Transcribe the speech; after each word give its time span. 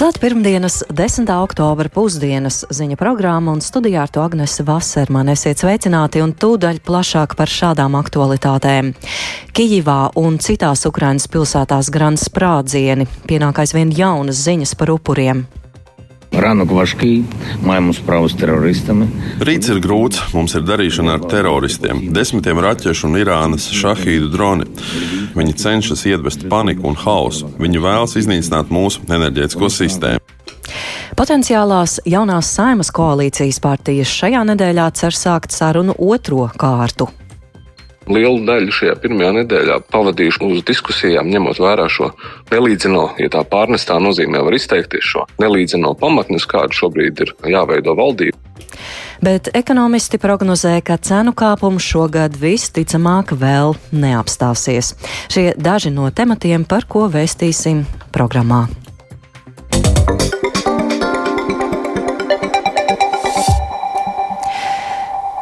Klāt 0.00 0.16
pirmdienas 0.16 0.78
10. 0.88 1.28
oktobra 1.28 1.90
pusdienas 1.92 2.62
ziņa 2.72 2.96
programma 2.96 3.52
un 3.52 3.60
studijā 3.60 4.06
ar 4.06 4.08
to 4.08 4.22
Agnese 4.24 4.64
Vaserman 4.64 5.28
esiet 5.28 5.60
sveicināti 5.60 6.22
un 6.24 6.32
tūdaļ 6.32 6.80
plašāk 6.88 7.36
par 7.36 7.52
šādām 7.52 7.98
aktualitātēm. 8.00 8.94
Kijivā 9.52 10.00
un 10.16 10.40
citās 10.40 10.88
Ukrainas 10.88 11.28
pilsētās 11.28 11.92
gran 11.92 12.16
sprādzieni 12.16 13.10
pienāk 13.28 13.60
aizvien 13.60 13.92
jaunas 13.92 14.40
ziņas 14.48 14.72
par 14.80 14.96
upuriem. 14.96 15.44
Ranuk 16.40 16.70
Vaškī, 16.72 17.20
majumu 17.66 17.92
sprāvus 17.92 18.32
teroristami. 18.40 19.08
Rīts 19.44 19.68
ir 19.72 19.80
grūts, 19.84 20.22
mums 20.32 20.54
ir 20.56 20.64
darīšana 20.64 21.18
ar 21.18 21.26
teroristiem, 21.28 22.06
desmitiem 22.16 22.60
raķešu 22.64 23.10
un 23.10 23.18
Irānas 23.20 23.68
šahīdu 23.76 24.30
droni. 24.32 24.68
Viņi 25.36 25.56
cenšas 25.60 26.06
iedvest 26.08 26.46
paniku 26.48 26.88
un 26.88 26.96
hausu. 26.96 27.50
Viņi 27.60 27.84
vēlas 27.84 28.16
iznīcināt 28.22 28.72
mūsu 28.72 29.04
enerģētisko 29.12 29.68
sistēmu. 29.76 30.24
Potenciālās 31.18 31.98
jaunās 32.08 32.48
saimas 32.56 32.88
koalīcijas 32.94 33.60
partijas 33.60 34.12
šajā 34.22 34.46
nedēļā 34.54 34.86
cer 34.96 35.16
sākt 35.16 35.52
sarunu 35.52 35.98
otro 36.00 36.48
kārtu 36.56 37.10
lielu 38.14 38.42
daļu 38.46 38.74
šajā 38.74 38.96
pirmajā 39.02 39.32
nedēļā 39.40 39.78
pavadījuši 39.92 40.44
uz 40.50 40.64
diskusijām, 40.68 41.30
ņemot 41.32 41.60
vērā 41.62 41.88
šo 41.92 42.10
nelīdzino, 42.50 43.06
ja 43.22 43.30
tā 43.32 43.44
pārnestā 43.46 43.98
nozīmē 44.02 44.42
var 44.46 44.56
izteikties 44.58 45.06
šo 45.12 45.26
nelīdzino 45.42 45.94
pamatnes, 46.00 46.48
kādu 46.50 46.76
šobrīd 46.82 47.24
ir 47.26 47.34
jāveido 47.54 47.96
valdība. 47.98 48.38
Bet 49.20 49.50
ekonomisti 49.54 50.16
prognozē, 50.20 50.78
ka 50.84 50.96
cenu 50.96 51.34
kāpums 51.36 51.84
šogad 51.84 52.38
visticamāk 52.40 53.34
vēl 53.36 53.74
neapstāsies. 53.92 54.94
Šie 55.28 55.50
daži 55.60 55.92
no 55.92 56.08
tematiem, 56.08 56.64
par 56.64 56.88
ko 56.88 57.04
vēstīsim 57.12 57.84
programmā. 58.14 58.64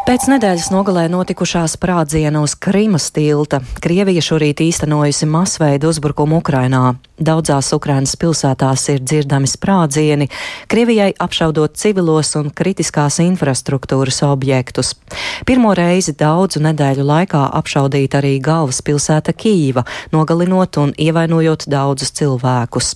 Pēc 0.08 0.24
nedēļas 0.32 0.70
nogalē 0.72 1.02
notikušā 1.12 1.66
sprādziena 1.68 2.40
uz 2.40 2.54
Krimas 2.56 3.10
tilta 3.12 3.58
Krievija 3.84 4.22
šorīt 4.24 4.62
īstenojusi 4.64 5.28
masveidu 5.28 5.90
uzbrukumu 5.92 6.38
Ukrainā. 6.40 6.94
Daudzās 7.20 7.68
Ukrainas 7.74 8.14
pilsētās 8.16 8.86
ir 8.92 9.02
dzirdami 9.02 9.50
sprādzieni, 9.50 10.30
Krievijai 10.70 11.10
apšaudot 11.18 11.74
civilos 11.76 12.30
un 12.40 12.48
kritiskās 12.48 13.18
infrastruktūras 13.20 14.22
objektus. 14.24 14.94
Pirmo 15.44 15.74
reizi 15.76 16.14
daudzu 16.16 16.62
nedēļu 16.64 17.04
laikā 17.04 17.42
apšaudīta 17.58 18.22
arī 18.22 18.38
galvaspilsēta 18.40 19.34
Kīva, 19.36 19.84
nogalinot 20.14 20.78
un 20.80 20.94
ievainojot 20.96 21.66
daudzus 21.68 22.14
cilvēkus. 22.16 22.94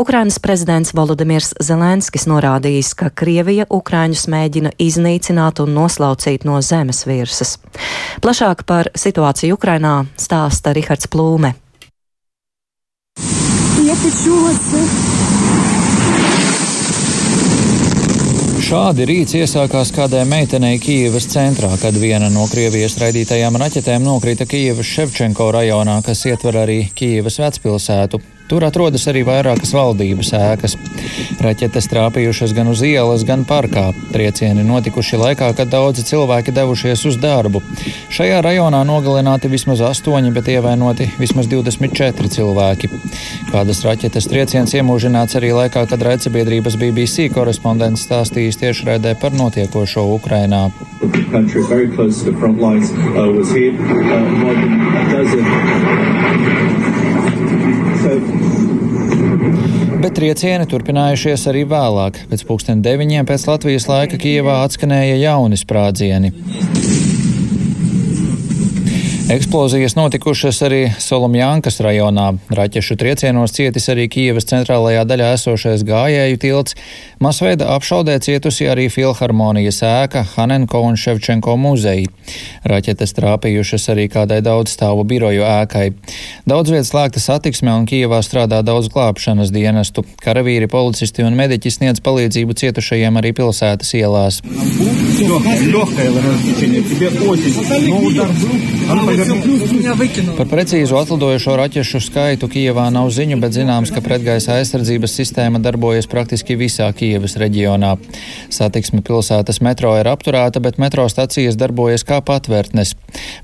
Ukrainas 0.00 0.38
prezidents 0.38 0.94
Volodimirs 0.96 1.52
Zelenskis 1.60 2.24
norādījis, 2.30 2.94
ka 2.96 3.10
Krievija 3.12 3.66
Ukraiņus 3.68 4.24
mēģina 4.30 4.72
iznīcināt 4.80 5.60
un 5.60 5.74
noslaucīt 5.76 6.39
izdarīt 6.40 6.44
no 6.44 6.60
zemes 6.62 7.06
virsmas. 7.06 7.58
Plašāk 8.20 8.64
par 8.66 8.90
situāciju 8.94 9.56
Ukrainā 9.56 10.06
stāsta 10.16 10.72
Rihards 10.72 11.08
Plūme. 11.08 11.54
Šādi 18.60 19.04
rīts 19.04 19.34
iesākās 19.34 19.90
kādai 19.90 20.24
meitenei 20.24 20.78
Kīivas 20.78 21.26
centrā, 21.26 21.76
kad 21.80 21.94
viena 21.98 22.30
no 22.30 22.46
Krievijas 22.46 22.98
raidītajām 23.00 23.56
raķetēm 23.58 24.04
nokrita 24.04 24.46
Kīivas 24.46 24.86
Ševčenko 24.86 25.50
rajonā, 25.50 26.02
kas 26.06 26.22
ietver 26.26 26.62
arī 26.62 26.84
Kīivas 26.94 27.40
vecpilsētu. 27.40 28.20
Tur 28.50 28.64
atrodas 28.66 29.04
arī 29.06 29.20
vairākas 29.22 29.70
valdības 29.70 30.32
ēkas. 30.34 30.72
Raķetes 31.38 31.86
trāpījušas 31.92 32.50
gan 32.56 32.72
uz 32.72 32.80
ielas, 32.82 33.22
gan 33.28 33.44
parkā. 33.46 33.92
Triecieni 34.10 34.64
notikuši 34.66 35.20
laikā, 35.20 35.52
kad 35.54 35.70
daudzi 35.70 36.02
cilvēki 36.08 36.50
devušies 36.56 37.04
uz 37.06 37.18
darbu. 37.22 37.62
Šajā 38.10 38.40
rajonā 38.42 38.82
nogalināti 38.88 39.46
vismaz 39.52 39.84
8, 39.86 40.32
bet 40.34 40.50
ievainoti 40.50 41.06
vismaz 41.20 41.46
24 41.52 42.32
cilvēki. 42.34 42.90
Kādas 43.52 43.84
raķetes 43.86 44.26
trieciens 44.32 44.74
iemūžināts 44.74 45.38
arī 45.38 45.54
laikā, 45.54 45.86
kad 45.86 46.02
raidsabiedrības 46.10 46.74
BBC 46.80 47.30
korespondents 47.30 48.02
stāstījis 48.08 48.58
tiešraidē 48.64 49.14
par 49.22 49.30
notiekošo 49.30 50.08
Ukrainā. 50.18 50.72
Country, 51.30 51.62
very 51.62 51.88
close 51.88 52.24
to 52.24 52.32
the 52.32 52.38
front 52.38 52.58
lines, 52.58 52.90
uh, 52.90 53.30
was 53.30 53.54
hit. 53.54 53.78
Uh, 53.78 54.26
more 54.42 54.54
than 54.54 54.96
a 54.96 55.10
dozen 55.14 56.89
Bet 60.00 60.14
triecieni 60.16 60.64
turpinājušies 60.64 61.42
arī 61.50 61.66
vēlāk. 61.68 62.22
Pēc 62.30 62.44
pusdien 62.48 62.80
deviņiem 62.80 63.26
pēc 63.28 63.42
Latvijas 63.50 63.84
laika 63.90 64.16
Kijevā 64.22 64.62
atskanēja 64.64 65.18
jauni 65.20 65.60
sprādzieni. 65.60 66.32
Eksplozijas 69.29 69.95
notikušas 69.97 70.59
arī 70.67 70.81
Solomjānkas 71.01 71.79
rajonā. 71.81 72.27
Raķešu 72.53 72.93
triecienos 73.01 73.55
cietis 73.55 73.89
arī 73.89 74.05
Kijavas 74.11 74.45
centrālajā 74.51 75.01
daļā 75.09 75.31
esošais 75.33 75.81
gājēju 75.87 76.37
tilts. 76.43 76.75
Masveida 77.19 77.71
apšaudē 77.73 78.19
cietusi 78.21 78.67
arī 78.69 78.85
Filharmonijas 78.93 79.81
ēka, 79.87 80.21
Hanenko 80.35 80.83
un 80.85 80.99
Ševčenko 81.01 81.55
muzeji. 81.57 82.05
Raķetes 82.69 83.15
trāpījušas 83.17 83.89
arī 83.95 84.05
kādai 84.13 84.43
daudzstāvu 84.45 85.07
biroju 85.09 85.41
ēkai. 85.47 85.87
Daudz 86.45 86.75
vietas 86.75 86.93
slēgta 86.93 87.23
satiksme 87.23 87.73
un 87.73 87.89
Kijavā 87.89 88.21
strādā 88.21 88.61
daudz 88.61 88.91
glābšanas 88.93 89.49
dienestu. 89.49 90.05
Karavīri, 90.21 90.69
policisti 90.69 91.25
un 91.25 91.33
mediķi 91.39 91.73
sniedz 91.79 92.03
palīdzību 92.05 92.59
cietušajiem 92.61 93.17
arī 93.23 93.33
pilsētas 93.41 93.95
ielās. 93.97 94.43
Легкое 95.15 96.11
течение. 97.37 99.18
Par 99.20 100.48
precīzu 100.48 100.96
atlidojušo 100.96 101.56
raķešu 101.60 102.00
skaitu 102.00 102.48
Kijevā 102.48 102.86
nav 102.94 103.10
ziņu, 103.12 103.36
bet 103.42 103.52
zināms, 103.52 103.92
ka 103.92 104.00
pretgaisa 104.04 104.56
aizsardzības 104.56 105.16
sistēma 105.18 105.60
darbojas 105.60 106.08
praktiski 106.10 106.56
visā 106.60 106.88
Kijevas 106.96 107.36
reģionā. 107.40 107.96
Satiksme 108.52 109.02
pilsētas 109.04 109.60
metro 109.66 109.92
ir 110.00 110.08
apturēta, 110.08 110.62
bet 110.64 110.80
metro 110.80 111.04
stacijas 111.12 111.58
darbojas 111.60 112.06
kā 112.08 112.22
patvērtnes. 112.24 112.94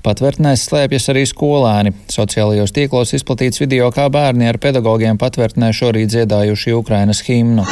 Patvērtnēs 0.07 0.65
slēpjas 0.69 1.11
arī 1.13 1.27
skolēni. 1.29 1.93
Sociālajos 2.13 2.73
tīklos 2.73 3.13
izplatīts 3.17 3.61
video, 3.61 3.91
kā 3.93 4.09
bērni 4.13 4.49
ar 4.49 4.57
pedagogiem 4.63 5.21
patvērtnē 5.21 5.73
šorīt 5.77 6.15
dziedājuši 6.15 6.73
Ukrainas 6.79 7.21
himnu. 7.27 7.67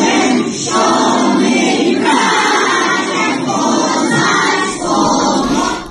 Mēs! 0.00 1.23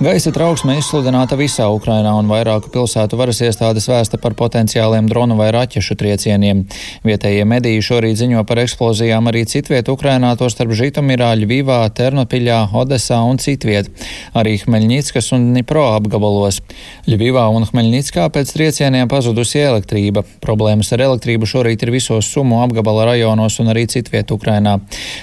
Gaisa 0.04 0.34
trauksme 0.36 0.74
izsludināta 0.76 1.38
visā 1.40 1.64
Ukrainā 1.72 2.12
un 2.20 2.28
vairāku 2.28 2.68
pilsētu 2.74 3.16
varas 3.16 3.38
iestādes 3.46 3.86
vēsta 3.88 4.18
par 4.20 4.34
potenciāliem 4.36 5.06
dronu 5.08 5.38
vai 5.40 5.46
raķešu 5.56 5.96
triecieniem. 5.96 6.66
Vietējie 7.08 7.46
mediji 7.48 7.86
šorīt 7.88 8.18
ziņo 8.20 8.42
par 8.50 8.60
eksplozijām 8.66 9.30
arī 9.32 9.46
citviet 9.48 9.88
Ukrainā, 9.94 10.34
to 10.36 10.50
starp 10.52 10.74
Žitomirā, 10.76 11.30
Ļvivā, 11.40 11.78
Ternopiļā, 11.96 12.58
Odesā 12.82 13.22
un 13.24 13.40
citviet, 13.40 13.88
arī 14.36 14.58
Hmeļņickas 14.66 15.32
un 15.38 15.46
Dnipro 15.54 15.86
apgabalos. 15.94 16.60
Ļvivā 17.08 17.46
un 17.56 17.70
Hmeļņickā 17.70 18.28
pēc 18.36 18.52
triecieniem 18.58 19.08
pazudusi 19.08 19.64
elektrība. 19.64 20.26
Problēmas 20.44 20.92
ar 20.98 21.06
elektrību 21.08 21.48
šorīt 21.48 21.88
ir 21.88 21.94
visos 21.96 22.28
sumu 22.34 22.60
apgabala 22.66 23.08
rajonos 23.14 23.62
un 23.64 23.72
arī 23.72 23.88
citviet 23.96 24.36
Ukrainā. 24.36 24.82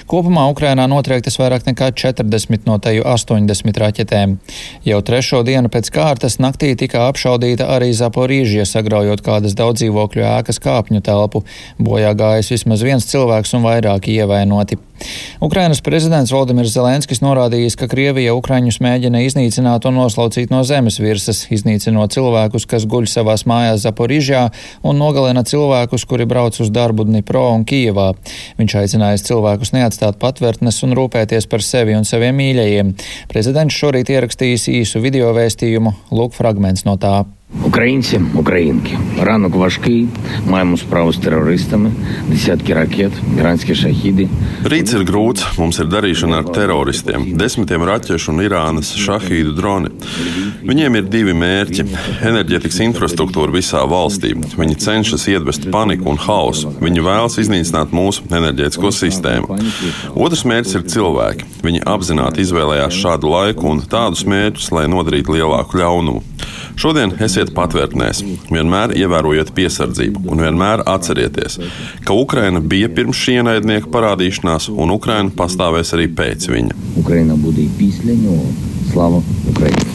Kopumā 0.09 0.49
Ukrainā 0.55 0.89
notriektas 0.89 1.37
vairāk 1.43 1.69
nekā 1.69 1.93
40 1.93 2.65
no 2.65 2.81
teju 2.81 3.05
80 3.13 3.83
raķetēm. 3.85 4.37
Jau 4.87 5.01
trešo 5.05 5.41
dienu 5.47 5.71
pēc 5.71 5.91
kārtas 5.93 6.39
naktī 6.41 6.73
tika 6.79 7.07
apšaudīta 7.09 7.69
arī 7.75 7.91
Zaporīžie, 7.97 8.65
sagraujot 8.67 9.23
kādas 9.25 9.57
daudzdzīvokļu 9.59 10.27
ēkas 10.37 10.61
kāpņu 10.63 11.03
telpu. 11.05 11.43
Bojā 11.81 12.13
gājis 12.17 12.53
vismaz 12.55 12.85
viens 12.85 13.09
cilvēks 13.11 13.57
un 13.57 13.67
vairāki 13.67 14.17
ievainoti. 14.19 14.79
Ukrainas 15.41 15.81
prezidents 15.81 16.31
Valdemirs 16.33 16.73
Zelenskis 16.75 17.23
norādījis, 17.23 17.77
ka 17.79 17.89
Krievija 17.91 18.35
Ukraiņus 18.37 18.77
mēģina 18.83 19.23
iznīcināt 19.25 19.87
un 19.89 19.97
noslaucīt 19.99 20.53
no 20.53 20.61
zemes 20.67 20.99
virsmas, 21.01 21.43
iznīcinot 21.53 22.13
cilvēkus, 22.13 22.67
kas 22.69 22.85
guļ 22.89 23.09
savās 23.09 23.47
mājās 23.49 23.81
Zaporižjā 23.85 24.43
un 24.85 25.01
nogalina 25.01 25.43
cilvēkus, 25.47 26.05
kuri 26.05 26.29
brauc 26.29 26.61
uz 26.61 26.71
darbu 26.73 27.07
Dnipro 27.09 27.47
un 27.55 27.65
Kijevā. 27.65 28.11
Viņš 28.61 28.77
aicinājis 28.83 29.27
cilvēkus 29.27 29.73
neatstāt 29.75 30.21
patvērtnes 30.21 30.81
un 30.85 30.95
rūpēties 30.99 31.49
par 31.51 31.65
sevi 31.65 31.97
un 31.97 32.07
saviem 32.07 32.37
mīļajiem. 32.37 32.95
Prezidents 33.31 33.77
šorīt 33.81 34.13
ierakstījis 34.13 34.69
īsu 34.77 35.03
video 35.03 35.33
vēstījumu, 35.37 35.97
lūk 36.13 36.37
fragments 36.37 36.85
no 36.85 36.99
tā. 37.01 37.23
Українці, 37.64 38.20
українки, 38.34 38.98
ранок 39.20 39.54
важкий. 39.54 40.08
Маємо 40.46 40.76
справу 40.76 41.12
з 41.12 41.16
терористами, 41.16 41.92
десятки 42.28 42.74
ракет, 42.74 43.12
iranski 43.38 43.74
šahidi. 43.74 44.28
Rīts 44.64 44.94
ir 44.96 45.04
grūts, 45.06 45.42
mums 45.58 45.78
ir 45.82 45.88
darīšana 45.90 46.40
ar 46.40 46.46
teroristiem, 46.56 47.26
desmitiem 47.38 47.84
raķešu 47.86 48.32
un 48.32 48.42
Irānas 48.46 48.92
šahīdu 48.98 49.52
droni. 49.58 49.90
Viņiem 50.66 50.96
ir 50.98 51.10
divi 51.10 51.34
mērķi - 51.34 52.30
enerģētikas 52.30 52.80
infrastruktūra 52.88 53.52
visā 53.58 53.82
valstī. 53.94 54.32
Viņi 54.34 54.76
cenšas 54.86 55.28
iedvest 55.28 55.70
paniku 55.70 56.10
un 56.10 56.18
hausu. 56.26 56.72
Viņi 56.80 57.00
vēlas 57.10 57.38
iznīcināt 57.42 57.92
mūsu 57.98 58.20
enerģētisko 58.38 58.90
sistēmu. 59.02 59.46
Otrs 60.14 60.44
mērķis 60.50 60.74
ir 60.76 60.88
cilvēki. 60.92 61.44
Viņi 61.66 61.84
apzināti 61.94 62.42
izvēlējās 62.44 63.00
šādu 63.02 63.26
laiku 63.36 63.70
un 63.72 63.80
tādus 63.80 64.24
mērķus, 64.24 64.72
lai 64.72 64.86
nodarītu 64.86 65.36
lielāku 65.36 65.78
ļaunumu. 65.82 66.22
Šodien 66.79 67.13
esiet 67.23 67.53
patvērtnēs, 67.57 68.23
vienmēr 68.51 68.95
ievērojiet 68.97 69.53
piesardzību 69.57 70.25
un 70.31 70.43
vienmēr 70.45 70.85
atcerieties, 70.89 71.59
ka 72.07 72.17
Ukraina 72.17 72.61
bija 72.63 72.89
pirms 72.95 73.21
šī 73.21 73.39
ienaidnieka 73.41 73.91
parādīšanās, 73.93 74.71
un 74.71 74.95
Ukraina 74.95 75.33
pastāvēs 75.37 75.95
arī 75.97 76.09
pēc 76.17 76.51
viņa. 76.51 76.77
Ukraina 77.03 77.39
būtu 77.39 77.69
pīsleņo, 77.79 78.37
slava 78.91 79.23
Ukraina! 79.51 79.90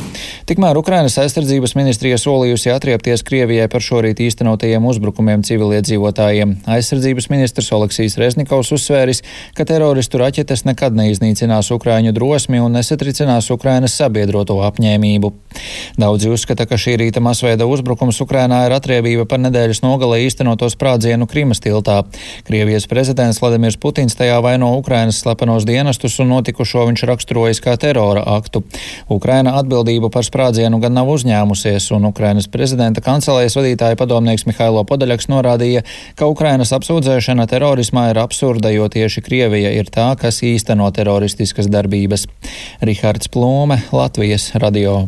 Tikmēr 0.46 0.78
Ukrainas 0.78 1.16
aizsardzības 1.18 1.72
ministrija 1.74 2.14
solījusi 2.22 2.70
atriepties 2.70 3.24
Krievijai 3.26 3.64
par 3.66 3.82
šorīt 3.82 4.20
īstenotajiem 4.22 4.84
uzbrukumiem 4.86 5.40
civiliedzīvotājiem. 5.42 6.52
Aizsardzības 6.70 7.26
ministrs 7.32 7.72
Oleksijas 7.74 8.14
Reznikovs 8.22 8.70
uzsvēris, 8.76 9.24
ka 9.58 9.66
teroristu 9.66 10.20
raķetes 10.22 10.62
nekad 10.68 10.94
neiznīcinās 10.94 11.72
Ukraiņu 11.74 12.12
drosmi 12.14 12.62
un 12.62 12.78
nesatricinās 12.78 13.50
Ukrainas 13.50 13.96
sabiedroto 13.98 14.60
apņēmību. 14.68 15.32
Daudzi 15.98 16.30
uzskata, 16.30 16.68
ka 16.70 16.78
šī 16.78 16.94
rīta 17.02 17.18
masveida 17.18 17.66
uzbrukums 17.66 18.22
Ukrainā 18.22 18.62
ir 18.68 18.76
atriebība 18.78 19.26
par 19.26 19.42
nedēļas 19.42 19.82
nogalē 19.82 20.20
īstenoto 20.28 20.70
sprādzienu 20.70 21.26
Krimas 21.26 21.58
tiltā. 21.64 22.04
Krievijas 22.46 22.86
prezidents 22.86 23.42
Vladimirs 23.42 23.80
Putins 23.82 24.14
tajā 24.14 24.38
vaino 24.46 24.70
Ukrainas 24.78 25.18
slepenos 25.24 25.66
dienestus 25.66 26.20
un 26.22 26.30
notikušo 26.36 26.86
viņš 26.92 27.06
raksturojas 27.10 27.64
kā 27.66 27.74
terora 27.82 28.22
aktu. 28.38 28.62
Ukraina 29.10 29.58
atbildību 29.58 30.14
par 30.14 30.22
sprādzienu 30.36 30.80
gan 30.82 30.92
nav 30.92 31.08
uzņēmusies, 31.08 31.88
un 31.96 32.10
Ukrainas 32.10 32.48
prezidenta 32.52 33.00
kancelējas 33.00 33.56
vadītāja 33.56 33.96
padomnieks 33.96 34.44
Mihailo 34.44 34.82
Podaļaks 34.84 35.30
norādīja, 35.32 35.84
ka 36.18 36.28
Ukrainas 36.28 36.74
apsūdzēšana 36.76 37.46
terorismā 37.48 38.10
ir 38.12 38.20
absurda, 38.20 38.72
jo 38.74 38.90
tieši 38.92 39.24
Krievija 39.24 39.72
ir 39.72 39.88
tā, 39.92 40.10
kas 40.20 40.42
īsteno 40.44 40.90
teroristiskas 40.92 41.70
darbības. 41.72 42.26
Rihards 42.84 43.32
Plūme, 43.32 43.80
Latvijas 43.96 44.50
radio. 44.60 45.06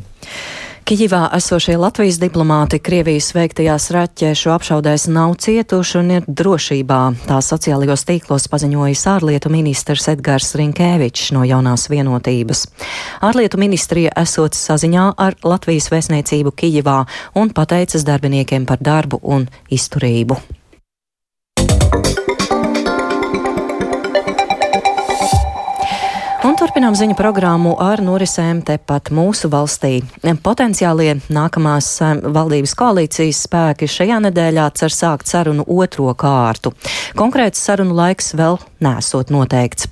Kijivā 0.88 1.26
esošie 1.36 1.74
Latvijas 1.76 2.16
diplomāti 2.16 2.78
Krievijas 2.80 3.26
veiktajās 3.36 3.90
raķešu 3.92 4.54
apšaudēs 4.54 5.02
nav 5.12 5.34
cietuši 5.36 5.98
un 6.00 6.12
ir 6.16 6.28
drošībā. 6.40 7.00
Tā 7.28 7.42
sociālajos 7.44 8.06
tīklos 8.08 8.48
paziņojis 8.48 9.02
ārlietu 9.12 9.52
ministrs 9.52 10.08
Edgars 10.08 10.54
Rinkēvičs 10.56 11.34
no 11.36 11.44
jaunās 11.44 11.90
vienotības. 11.92 12.64
Ārlietu 13.20 13.60
ministrija 13.60 14.14
esot 14.16 14.56
saziņā 14.56 15.10
ar 15.20 15.36
Latvijas 15.44 15.90
vēstniecību 15.92 16.56
Kijivā 16.56 17.02
un 17.36 17.52
pateicas 17.52 18.08
darbiniekiem 18.08 18.64
par 18.64 18.80
darbu 18.80 19.20
un 19.20 19.44
izturību. 19.68 20.40
Un 20.40 22.37
turpinām 26.58 26.96
ziņu 26.98 27.14
programmu 27.14 27.76
ar 27.78 28.00
norisēm 28.02 28.64
tepat 28.66 29.12
mūsu 29.14 29.46
valstī. 29.52 30.00
Potenciālie 30.42 31.12
nākamās 31.30 31.90
valdības 32.34 32.72
koalīcijas 32.78 33.44
spēki 33.46 33.86
šajā 33.86 34.18
nedēļā 34.24 34.64
cer 34.80 34.94
sākt 34.94 35.30
sarunu 35.30 35.62
otro 35.70 36.10
kārtu. 36.18 36.72
Konkrēts 37.18 37.62
sarunu 37.62 37.94
laiks 37.94 38.32
vēl 38.38 38.58
nesot 38.82 39.30
noteikts. 39.30 39.86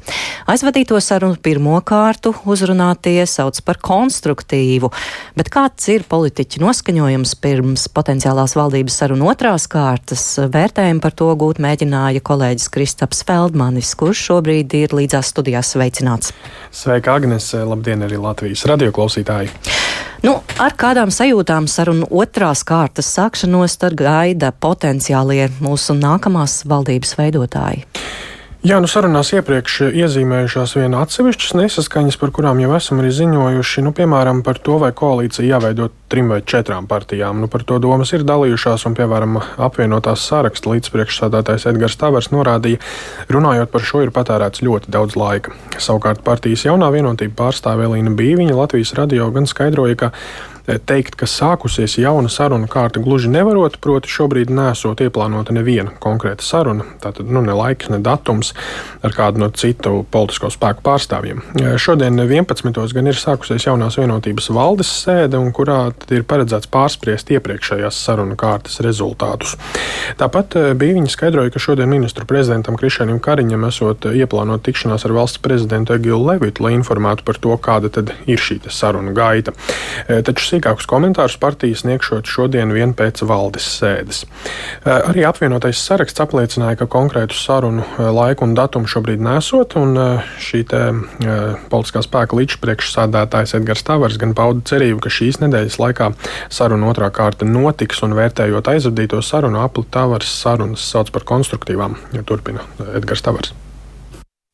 Aizvadīto 0.50 0.98
sarunu 1.02 1.38
pirmo 1.42 1.78
kārtu 1.86 2.32
uzrunātie 2.46 3.20
sauc 3.30 3.58
par 3.66 3.78
konstruktīvu, 3.82 4.90
bet 5.38 5.50
kāds 5.54 5.86
ir 5.94 6.06
politiķu 6.10 6.62
noskaņojums 6.62 7.36
pirms 7.42 7.86
potenciālās 7.94 8.56
valdības 8.58 8.98
sarunu 9.02 9.30
otrās 9.30 9.68
kārtas? 9.70 10.26
Vērtējumu 10.50 11.02
par 11.02 11.14
to 11.14 11.30
gūt 11.38 11.62
mēģināja 11.62 12.26
kolēģis 12.26 12.70
Kristaps 12.74 13.22
Feldmanis, 13.26 13.94
kurš 13.98 14.28
šobrīd 14.30 14.78
ir 14.82 14.98
līdzās 14.98 15.34
studijās 15.34 15.74
sveicināts. 15.74 16.34
Sveika, 16.76 17.14
Agnes! 17.17 17.55
Labdien, 17.64 18.02
arī 18.05 18.19
Latvijas 18.20 18.67
radioklausītāji! 18.69 19.49
Nu, 20.26 20.34
ar 20.61 20.75
kādām 20.76 21.08
sajūtām 21.14 21.64
sarunu 21.73 22.05
otrās 22.12 22.61
kārtas 22.69 23.08
sākšanos 23.17 23.78
tad 23.81 23.96
gaida 23.96 24.50
potenciālie 24.52 25.46
mūsu 25.64 25.96
nākamās 25.96 26.58
valdības 26.69 27.14
veidotāji? 27.17 27.87
Jā, 28.66 28.80
nu 28.82 28.88
sarunās 28.90 29.28
iepriekš 29.36 29.92
iezīmējušās 29.94 30.72
viena 30.74 31.04
atsevišķas 31.04 31.52
nesaskaņas, 31.54 32.16
par 32.18 32.32
kurām 32.34 32.58
jau 32.58 32.72
esam 32.74 32.98
arī 32.98 33.12
ziņojuši, 33.14 33.84
nu, 33.86 33.92
piemēram, 33.94 34.40
par 34.42 34.58
to, 34.58 34.80
vai 34.82 34.88
koalīcija 34.96 35.46
jāveido 35.46 35.86
trim 36.10 36.32
vai 36.32 36.40
četrām 36.42 36.88
partijām. 36.90 37.44
Nu, 37.44 37.50
par 37.52 37.62
to 37.68 37.78
domas 37.84 38.10
ir 38.16 38.24
dalījušās, 38.26 38.88
un, 38.88 38.96
piemēram, 38.98 39.38
apvienotās 39.68 40.24
saraksta 40.32 40.72
līdzpriekšsādātājs 40.72 41.68
Edgars 41.70 41.94
Tavars 42.00 42.32
norādīja, 42.34 42.82
runājot 43.30 43.70
par 43.70 43.86
šo 43.86 44.02
ir 44.02 44.10
patērēts 44.16 44.64
ļoti 44.66 44.90
daudz 44.98 45.14
laika. 45.20 45.54
Savukārt 45.78 46.26
partijas 46.26 46.66
jaunā 46.66 46.90
vienotība 46.96 47.44
pārstāve 47.44 47.86
Elīna 47.86 48.16
Bīviņa 48.18 48.58
Latvijas 48.64 48.96
radio 48.98 49.30
gan 49.36 49.46
skaidroja, 49.46 50.00
ka 50.00 50.12
teikt, 50.66 51.14
ka 51.18 51.28
sākusies 51.30 51.96
jauna 52.00 52.30
saruna 52.32 52.68
kārta 52.70 53.00
gluži 53.02 53.30
nevarot, 53.30 53.78
proti 53.82 54.10
šobrīd 54.10 54.50
nesot 54.54 55.00
ieplānota 55.04 55.54
neviena 55.54 55.92
konkrēta 56.02 56.44
saruna, 56.44 56.86
tātad 57.02 57.30
nu, 57.30 57.42
ne 57.46 57.54
laiks, 57.56 57.90
ne 57.92 58.00
datums 58.02 58.52
ar 59.06 59.14
kādu 59.14 59.42
no 59.42 59.50
citu 59.54 60.00
politisko 60.10 60.50
spēku 60.52 60.82
pārstāvjiem. 60.86 61.42
Šodien 61.80 62.18
11. 62.18 62.72
gan 62.96 63.10
ir 63.10 63.18
sākusies 63.18 63.68
jaunās 63.68 63.98
vienotības 64.00 64.50
valdes 64.54 64.90
sēde, 65.04 65.40
kurā 65.56 65.78
ir 66.12 66.26
paredzēts 66.28 66.70
pārspriest 66.72 67.30
iepriekšējās 67.36 68.00
sarunu 68.08 68.36
kārtas 68.38 68.80
rezultātus. 68.84 69.54
Tāpat 70.20 70.58
eh, 70.58 70.68
bija 70.78 70.96
viņa 70.98 71.12
skaidroja, 71.12 71.52
ka 71.54 71.62
šodien 71.62 71.90
ministru 71.90 72.26
prezidentam 72.28 72.78
Krišānam 72.80 73.20
Kariņam 73.22 73.68
esot 73.68 74.08
ieplānota 74.10 74.66
tikšanās 74.68 75.06
ar 75.06 75.14
valsts 75.16 75.42
prezidentu 75.42 75.94
Egilu 75.96 76.22
Levitu, 76.26 76.64
lai 76.66 76.74
informētu 76.76 77.26
par 77.26 77.40
to, 77.42 77.54
kāda 77.62 77.92
tad 77.92 78.12
ir 78.26 78.42
šī 78.42 78.58
saruna 78.72 79.12
gaita. 79.16 79.52
Taču 80.06 80.46
Sīkākus 80.56 80.86
komentārus 80.88 81.34
partijas 81.36 81.82
sniegšot 81.82 82.28
šodien 82.32 82.70
vien 82.72 82.94
pēc 82.96 83.20
valdes 83.28 83.66
sēdes. 83.76 84.22
Eh, 84.24 84.88
arī 84.94 85.26
apvienotais 85.28 85.76
saraksts 85.84 86.22
apliecināja, 86.24 86.78
ka 86.80 86.86
konkrētu 86.88 87.36
sarunu 87.36 87.84
eh, 87.84 88.08
laiku 88.16 88.46
un 88.46 88.54
datumu 88.56 88.88
šobrīd 88.88 89.20
nesot, 89.20 89.76
un 89.76 89.92
eh, 90.00 90.30
šī 90.40 90.62
te, 90.70 90.80
politiskā 91.68 92.00
spēka 92.06 92.38
līdzpriekšsādātājs 92.38 93.56
Edgars 93.58 93.84
Tavars 93.84 94.16
gan 94.22 94.32
pauda 94.38 94.64
cerību, 94.70 95.02
ka 95.04 95.12
šīs 95.12 95.42
nedēļas 95.44 95.78
laikā 95.82 96.10
saruna 96.48 96.88
otrā 96.88 97.12
kārta 97.12 97.48
notiks, 97.48 98.00
un 98.06 98.16
vērtējot 98.16 98.72
aizvadīto 98.72 99.20
sarunu, 99.20 99.60
apli 99.66 99.84
Tavars 99.92 100.32
sarunas 100.40 100.88
sauc 100.88 101.12
par 101.12 101.28
konstruktīvām, 101.34 102.00
turpina 102.25 102.64
Edgars 102.94 103.25
Tavars. 103.26 103.52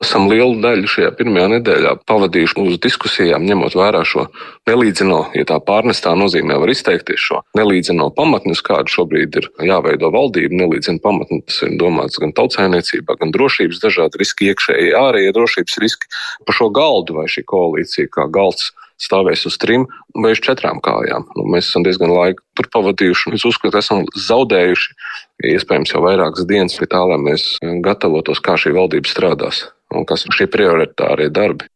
Esam 0.03 0.25
lielu 0.27 0.57
daļu 0.59 0.89
šajā 0.91 1.11
pirmajā 1.15 1.49
nedēļā 1.53 1.93
pavadījuši 2.11 2.57
uz 2.59 2.79
diskusijām, 2.83 3.45
ņemot 3.47 3.77
vērā 3.79 4.01
šo 4.09 4.25
nelīdzino, 4.67 5.21
ja 5.39 5.45
tā 5.47 5.61
pārnestā 5.63 6.17
nozīmē 6.19 6.57
var 6.59 6.73
izteikties 6.73 7.23
šo 7.23 7.39
nelīdzino 7.55 8.09
pamatnes, 8.17 8.65
kāda 8.67 8.91
šobrīd 8.91 9.39
ir 9.39 9.47
jāveido 9.69 10.11
valdība. 10.11 10.59
Nelīdzina 10.65 10.99
pamatne, 11.05 11.39
tas 11.47 11.63
ir 11.63 11.77
domāts 11.79 12.19
gan 12.19 12.35
tautsēmniecībā, 12.35 13.15
gan 13.21 13.35
drošības 13.37 13.79
dažādi 13.85 14.19
riski, 14.25 14.51
iekšēji, 14.51 14.95
ārējie 14.99 15.35
drošības 15.37 15.79
riski 15.85 16.11
pa 16.49 16.57
šo 16.57 16.73
galdu 16.75 17.21
vai 17.21 17.29
šī 17.31 17.45
koalīcija 17.53 18.11
kā 18.11 18.27
galds 18.35 18.73
stāvēs 19.03 19.47
uz 19.47 19.55
trim 19.59 19.87
vai 20.19 20.33
uz 20.35 20.43
četrām 20.43 20.83
kājām. 20.83 21.29
Nu, 21.39 21.47
mēs 21.55 21.71
esam 21.71 21.87
diezgan 21.87 22.11
laiku 22.11 22.43
tur 22.59 22.69
pavadījuši. 22.75 23.37
Es 23.39 23.47
uzskatu, 23.49 23.75
ka 23.75 23.83
esam 23.83 24.03
zaudējuši 24.19 25.55
iespējams 25.55 25.95
jau 25.95 26.03
vairākas 26.05 26.47
dienas 26.51 26.75
pie 26.79 26.91
tā, 26.91 27.03
lai 27.07 27.19
mēs 27.23 27.47
gatavotos, 27.87 28.43
kā 28.43 28.59
šī 28.59 28.75
valdība 28.77 29.11
strādās 29.11 29.65
un 29.99 30.07
kas 30.09 30.27
ir 30.27 30.37
šie 30.39 30.49
prioritārie 30.53 31.31
darbi. 31.35 31.69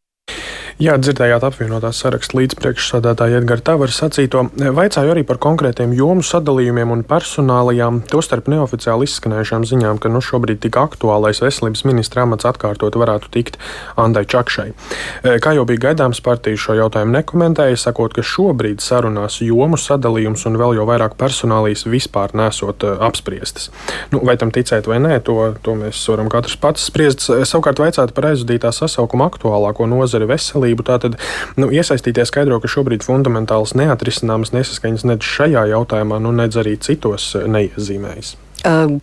Jā, 0.77 0.93
dzirdējāt 1.01 1.41
apvienotās 1.41 1.97
saraksta 2.03 2.37
līdzpriekšsādātāja 2.37 3.39
Edgara 3.41 3.63
Tavara 3.65 3.95
sacīto. 3.97 4.43
Vaicāju 4.77 5.15
arī 5.15 5.23
par 5.25 5.39
konkrētiem 5.41 5.95
jomu 5.97 6.21
sadalījumiem 6.21 6.91
un 6.93 7.05
personālajām, 7.09 8.03
tostarp 8.13 8.51
neoficiāli 8.53 9.09
izskanējušām 9.09 9.65
ziņām, 9.71 9.97
ka 9.97 10.11
nu 10.13 10.21
šobrīd 10.21 10.61
tik 10.61 10.77
aktuālais 10.77 11.41
veselības 11.41 11.87
ministra 11.89 12.27
amats 12.27 12.45
atkārtot 12.51 12.99
varētu 13.01 13.33
tikt 13.33 13.57
Andai 13.97 14.27
Čakšai. 14.29 14.67
E, 14.69 15.39
kā 15.41 15.55
jau 15.57 15.65
bija 15.65 15.87
gaidāms, 15.87 16.21
partija 16.21 16.61
šo 16.61 16.77
jautājumu 16.77 17.17
nekomentēja, 17.23 17.81
sakot, 17.81 18.13
ka 18.13 18.21
šobrīd 18.21 18.85
sarunās 18.85 19.41
jomu 19.41 19.81
sadalījums 19.81 20.45
un 20.45 20.61
vēl 20.61 20.77
jau 20.77 20.85
vairāk 20.93 21.17
personālijas 21.17 21.87
vispār 21.89 22.37
nesot 22.37 22.85
e, 22.85 22.93
apspriestas. 23.09 23.71
Nu, 24.13 24.21
vai 24.29 24.37
tam 24.37 24.53
ticēt 24.53 24.93
vai 24.93 25.01
nē, 25.01 25.23
to, 25.25 25.39
to 25.65 25.81
mēs 25.81 26.05
varam 26.13 26.29
katrs 26.37 26.61
pats 26.61 26.85
spriest. 26.93 27.25
Savukārt 27.33 27.81
vaicāt 27.81 28.13
par 28.13 28.29
aizvadītā 28.35 28.77
sasaukuma 28.77 29.33
aktuālāko 29.33 29.89
nozari 29.89 30.29
veselību 30.29 30.66
dalību. 30.67 30.87
Tātad 30.87 31.19
nu, 31.57 31.71
iesaistīties 31.71 32.33
skaidro, 32.33 32.61
ka 32.61 32.71
šobrīd 32.71 33.07
fundamentāls 33.07 33.77
neatrisināmas 33.79 34.55
nesaskaņas 34.57 35.07
nedz 35.07 35.27
šajā 35.27 35.69
jautājumā, 35.75 36.21
nu, 36.23 36.35
nedz 36.35 36.59
arī 36.59 36.77
citos 36.81 37.35
neiezīmējas. 37.37 38.37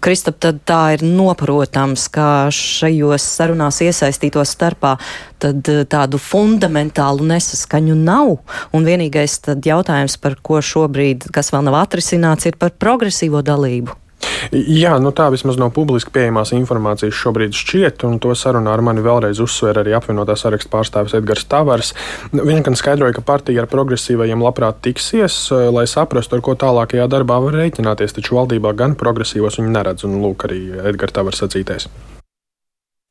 Kristap, 0.04 0.42
tad 0.44 0.58
tā 0.68 0.98
ir 0.98 1.04
noprotams, 1.06 2.10
ka 2.12 2.50
šajos 2.52 3.24
sarunās 3.24 3.80
iesaistīto 3.86 4.44
starpā 4.44 4.98
tad 5.40 5.70
tādu 5.88 6.20
fundamentālu 6.20 7.24
nesaskaņu 7.30 7.96
nav. 7.96 8.42
Un 8.76 8.84
vienīgais 8.84 9.40
jautājums, 9.64 10.20
par 10.20 10.36
ko 10.44 10.60
šobrīd, 10.60 11.30
kas 11.32 11.54
vēl 11.54 11.70
nav 11.70 11.80
atrisināts, 11.86 12.50
ir 12.50 12.60
par 12.60 12.76
progresīvo 12.76 13.46
dalību. 13.46 14.03
Jā, 14.54 14.94
nu 15.02 15.12
tā 15.16 15.30
vismaz 15.34 15.58
no 15.60 15.70
publiski 15.74 16.14
pieejamās 16.14 16.54
informācijas 16.56 17.18
šobrīd 17.18 17.58
šķiet, 17.58 18.06
un 18.08 18.20
to 18.24 18.36
sarunā 18.38 18.74
ar 18.76 18.84
mani 18.86 19.04
vēlreiz 19.06 19.42
uzsver 19.44 19.82
arī 19.82 19.96
apvienotā 19.98 20.36
saraksta 20.40 20.72
pārstāvis 20.74 21.18
Edgars 21.18 21.48
Tavars. 21.50 21.94
Viņš 22.34 22.64
gan 22.68 22.80
skaidroja, 22.80 23.18
ka 23.18 23.26
partija 23.26 23.64
ar 23.64 23.72
progresīvajiem 23.72 24.44
labprāt 24.46 24.82
tiksies, 24.86 25.40
eh, 25.52 25.70
lai 25.74 25.86
saprastu, 25.90 26.38
ar 26.38 26.46
ko 26.46 26.56
tālākajā 26.56 27.10
darbā 27.10 27.42
var 27.44 27.60
rēķināties, 27.64 28.18
taču 28.20 28.40
valdībā 28.40 28.76
gan 28.76 28.96
progresīvos 28.96 29.60
viņi 29.62 29.78
neredz, 29.78 30.08
un 30.08 30.22
lūk 30.22 30.50
arī 30.50 30.64
Edgars 30.94 31.14
Tavars 31.14 31.42
sacītais. 31.42 31.90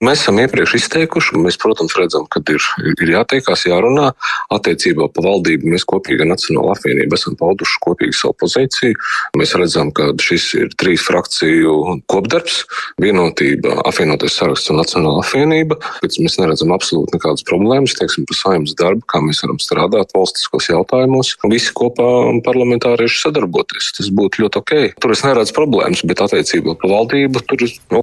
Mēs 0.03 0.25
esam 0.25 0.41
iepriekš 0.43 0.73
izteikuši, 0.81 1.39
mēs, 1.39 1.55
protams, 1.63 1.93
redzam, 1.95 2.25
ka 2.27 2.41
ir, 2.51 2.65
ir 2.91 3.11
jāteikās, 3.13 3.69
jārunā. 3.69 4.09
Attiecībā 4.51 5.07
par 5.15 5.29
valdību 5.29 5.71
mēs 5.71 5.85
kopīgi 5.87 6.25
ar 6.25 6.31
Nacionālo 6.33 6.73
apvienību 6.75 7.15
esam 7.15 7.37
pauduši 7.39 7.79
kopīgi 7.85 8.17
savu 8.19 8.35
pozīciju. 8.43 8.99
Mēs 9.39 9.55
redzam, 9.61 9.93
ka 9.95 10.09
šis 10.19 10.49
ir 10.59 10.75
trīs 10.75 11.05
frakciju 11.07 12.01
kopdarbs- 12.11 12.65
vienotība, 13.05 13.77
apvienoties 13.87 14.41
saraksts 14.41 14.75
un 14.75 14.83
Nacionāla 14.83 15.23
apvienība. 15.23 15.79
Pēc 16.03 16.19
mēs 16.19 16.39
neredzam 16.43 16.75
absolūti 16.75 17.15
nekādas 17.15 17.47
problēmas, 17.47 17.95
teiksim, 17.95 18.27
par 18.27 18.37
saimnes 18.43 18.75
darbu, 18.75 19.07
kā 19.07 19.23
mēs 19.23 19.45
varam 19.47 19.63
strādāt 19.63 20.11
valstiskos 20.19 20.67
jautājumos. 20.67 21.37
Visi 21.47 21.71
kopā 21.71 22.09
parlamentārieši 22.43 23.23
sadarboties. 23.23 23.93
Tas 23.95 24.11
būtu 24.11 24.43
ļoti 24.43 24.59
ok. 24.65 24.73
Tur 24.99 25.15
es 25.15 25.23
neredzu 25.23 25.55
problēmas, 25.55 26.03
bet 26.03 26.27
attiecībā 26.27 26.75
par 26.75 26.91
valdību 26.91 27.47
tur 27.47 27.69
nu, 27.93 28.03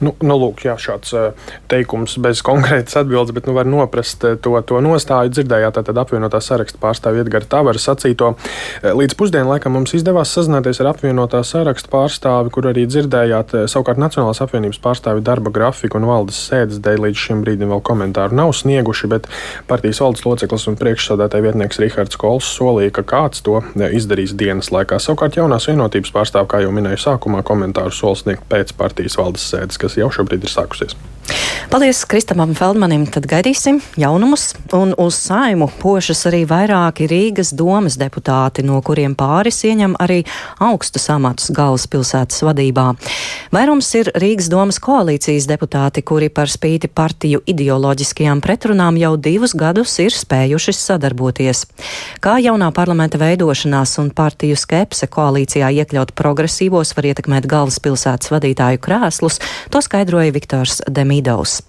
Nu, 0.00 0.12
nu, 0.20 0.36
lūk, 0.40 0.62
jā, 0.66 0.74
šāds 0.80 1.14
teikums 1.70 2.16
bez 2.22 2.42
konkrētas 2.44 2.98
atbildes, 3.00 3.32
bet 3.36 3.48
nu, 3.48 3.54
var 3.56 3.68
noprast 3.68 4.24
to, 4.44 4.52
to 4.68 4.80
nostāju. 4.84 5.32
Dzirdējāt, 5.32 5.78
tātad 5.78 6.00
apvienotā 6.00 6.40
saraksta 6.44 6.80
pārstāvja 6.82 7.24
Edgara 7.24 7.48
Tavara 7.48 7.80
sacīto. 7.80 8.34
Līdz 8.84 9.16
pusdienu 9.18 9.50
laikam 9.50 9.76
mums 9.76 9.94
izdevās 9.96 10.32
sazināties 10.36 10.80
ar 10.82 10.92
apvienotā 10.92 11.40
saraksta 11.46 11.90
pārstāvi, 11.92 12.52
kur 12.54 12.68
arī 12.72 12.86
dzirdējāt 12.88 13.54
savukārt 13.72 14.00
Nacionālās 14.00 14.42
apvienības 14.44 14.80
pārstāvi 14.84 15.24
darba 15.24 15.52
grafiku 15.54 16.00
un 16.00 16.08
valdes 16.10 16.40
sēdes 16.48 16.80
dēļ. 16.84 17.04
Līdz 17.06 17.22
šim 17.26 17.42
brīdim 17.44 17.72
vēl 17.72 17.82
komentāru 17.86 18.36
nav 18.36 18.52
snieguši, 18.56 19.10
bet 19.12 19.28
partijas 19.68 20.00
valdes 20.04 20.24
loceklis 20.26 20.68
un 20.70 20.78
priekšsādātāja 20.80 21.48
vietnieks 21.48 21.80
Rihards 21.82 22.20
Kols 22.20 22.48
solīja, 22.56 22.94
ka 22.98 23.06
kāds 23.16 23.44
to 23.46 23.60
izdarīs 23.96 24.36
dienas 24.36 24.72
laikā. 24.74 25.00
Savukārt 25.02 25.38
jaunās 25.38 25.68
vienotības 25.70 26.12
pārstāvi, 26.14 26.50
kā 26.52 26.62
jau 26.64 26.72
minēju 26.74 27.02
sākumā, 27.04 27.44
komentāru 27.46 27.94
solis 27.94 28.24
sniegt 28.24 28.46
pēc 28.50 28.72
partijas 28.78 29.18
valdes 29.20 29.44
sēdes 29.52 29.65
sēdes, 29.66 29.78
kas 29.78 29.98
jau 29.98 30.10
šobrīd 30.10 30.44
ir 30.44 30.52
sākusies. 30.52 30.96
Paldies 31.70 32.04
Kristamam 32.06 32.52
Feldmanim. 32.54 33.08
Tad 33.10 33.26
gaidīsim 33.26 33.80
jaunumus. 33.98 34.52
Un 34.76 34.94
uz 35.02 35.16
saimu 35.18 35.66
pošas 35.80 36.22
arī 36.30 36.44
vairāki 36.46 37.08
Rīgas 37.10 37.50
domas 37.58 37.96
deputāti, 37.98 38.62
no 38.62 38.78
kuriem 38.86 39.16
pāris 39.18 39.58
ieņem 39.66 39.96
arī 39.98 40.20
augstus 40.62 41.08
amatus 41.10 41.50
galvaspilsētas 41.50 42.44
vadībā. 42.46 42.84
Vairums 43.54 43.88
ir 43.98 44.12
Rīgas 44.14 44.46
domas 44.52 44.78
koalīcijas 44.82 45.48
deputāti, 45.50 46.04
kuri 46.06 46.28
par 46.30 46.46
spīti 46.52 46.86
partiju 46.86 47.42
ideoloģiskajām 47.50 48.40
pretrunām 48.44 49.00
jau 49.02 49.16
divus 49.18 49.56
gadus 49.58 49.98
ir 49.98 50.14
spējuši 50.14 50.76
sadarboties. 50.78 51.64
Kā 52.22 52.36
jaunā 52.42 52.70
parlamenta 52.76 53.18
veidošanās 53.18 53.96
un 54.02 54.12
partiju 54.14 54.54
skepse 54.54 55.10
koalīcijā 55.10 55.72
iekļaut 55.82 56.14
progresīvos 56.14 56.94
var 56.94 57.10
ietekmēt 57.10 57.50
galvaspilsētas 57.50 58.30
vadītāju 58.36 58.84
krēslus, 58.86 59.42
to 59.70 59.82
skaidroja 59.82 60.32
Viktors 60.32 60.82
Demidovs. 60.90 61.62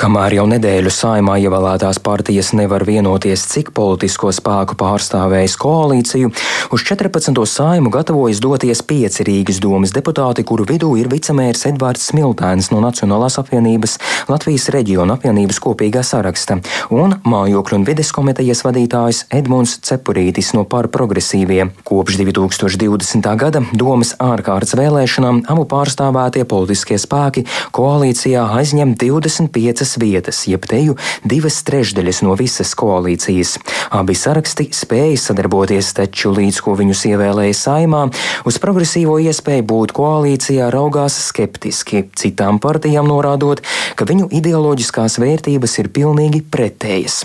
Kamēr 0.00 0.32
jau 0.32 0.46
nedēļu 0.48 0.88
saimā 0.96 1.34
ievēlētās 1.44 1.98
partijas 2.00 2.54
nevar 2.56 2.86
vienoties, 2.88 3.42
cik 3.50 3.68
politisko 3.76 4.30
spēku 4.32 4.72
pārstāvējas 4.80 5.58
koalīciju, 5.60 6.30
uz 6.72 6.84
14. 6.88 7.36
saimu 7.44 7.92
gatavojas 7.92 8.40
doties 8.40 8.80
pieci 8.80 9.26
Rīgas 9.28 9.58
domas 9.60 9.92
deputāti, 9.92 10.40
kuru 10.48 10.64
vidū 10.70 10.94
ir 10.96 11.10
vicemērs 11.12 11.66
Edvards 11.68 12.06
Smiltēns 12.08 12.70
no 12.72 12.80
Nacionālās 12.80 13.36
apvienības 13.42 13.98
Latvijas 14.32 14.70
reģiona 14.72 15.18
apvienības 15.18 15.60
kopīgā 15.66 16.00
saraksta 16.00 16.56
un 16.88 17.18
mājokļu 17.20 17.82
un 17.82 17.84
vides 17.90 18.14
komitejas 18.16 18.64
vadītājs 18.64 19.26
Edmunds 19.36 19.76
Cepurītis 19.84 20.54
no 20.56 20.64
par 20.64 20.88
progresīviem. 20.88 21.74
Kopš 21.84 22.22
2020. 22.22 23.30
gada 23.44 23.60
domas 23.76 24.14
ārkārtas 24.16 24.72
vēlēšanām 24.80 25.44
abu 25.52 25.68
pārstāvētie 25.68 26.48
politiskie 26.48 26.96
spēki 26.96 27.44
koalīcijā 27.76 28.48
aizņem 28.62 28.96
25 28.96 29.89
divas 29.90 29.98
vietas, 29.98 30.46
jeb 30.46 30.66
teju 30.66 30.96
divas 31.24 31.62
trešdaļas 31.64 32.22
no 32.22 32.34
visas 32.38 32.74
koalīcijas. 32.74 33.58
Abi 33.90 34.14
saraksti 34.14 34.70
spēja 34.72 35.18
sadarboties, 35.18 35.92
taču 35.94 36.32
līdz 36.34 36.60
ko 36.60 36.74
viņus 36.78 37.06
ievēlēja 37.10 37.54
saimā, 37.54 38.10
uz 38.46 38.58
progresīvo 38.58 39.18
iespēju 39.18 39.64
būt 39.66 39.92
koalīcijā 39.96 40.70
raugās 40.70 41.18
skeptiski, 41.26 42.08
citām 42.14 42.60
partijām 42.60 43.08
norādot, 43.08 43.62
ka 43.96 44.06
viņu 44.06 44.30
ideoloģiskās 44.30 45.18
vērtības 45.18 45.78
ir 45.82 45.90
pilnīgi 45.90 46.42
pretējas. 46.42 47.24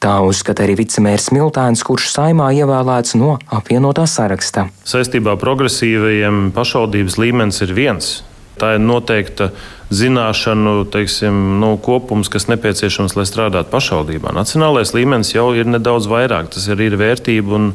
Tā 0.00 0.20
uzskata 0.22 0.64
arī 0.64 0.76
vicemērs 0.82 1.30
Miltāns, 1.32 1.82
kurš 1.84 2.10
saimā 2.12 2.52
ievēlēts 2.54 3.16
no 3.16 3.38
apvienotā 3.48 4.06
saraksta. 4.08 4.68
Saistībā 4.86 5.36
progresīvajiem 5.40 6.52
pašvaldības 6.56 7.16
līmenis 7.20 7.64
ir 7.64 7.74
viens. 7.76 8.12
Tā 8.56 8.76
ir 8.76 8.84
noteikta 8.84 9.50
zināšanu 9.90 10.84
teiksim, 10.90 11.60
nu, 11.60 11.76
kopums, 11.82 12.28
kas 12.32 12.48
nepieciešams, 12.50 13.14
lai 13.16 13.26
strādātu 13.28 13.70
pašvaldībā. 13.70 14.32
Nacionālais 14.34 14.90
līmenis 14.96 15.30
jau 15.34 15.52
ir 15.54 15.68
nedaudz 15.70 16.08
vairāk. 16.10 16.50
Tas 16.54 16.66
ir, 16.66 16.80
ir 16.82 16.96
vērtību 16.98 17.54
un 17.54 17.68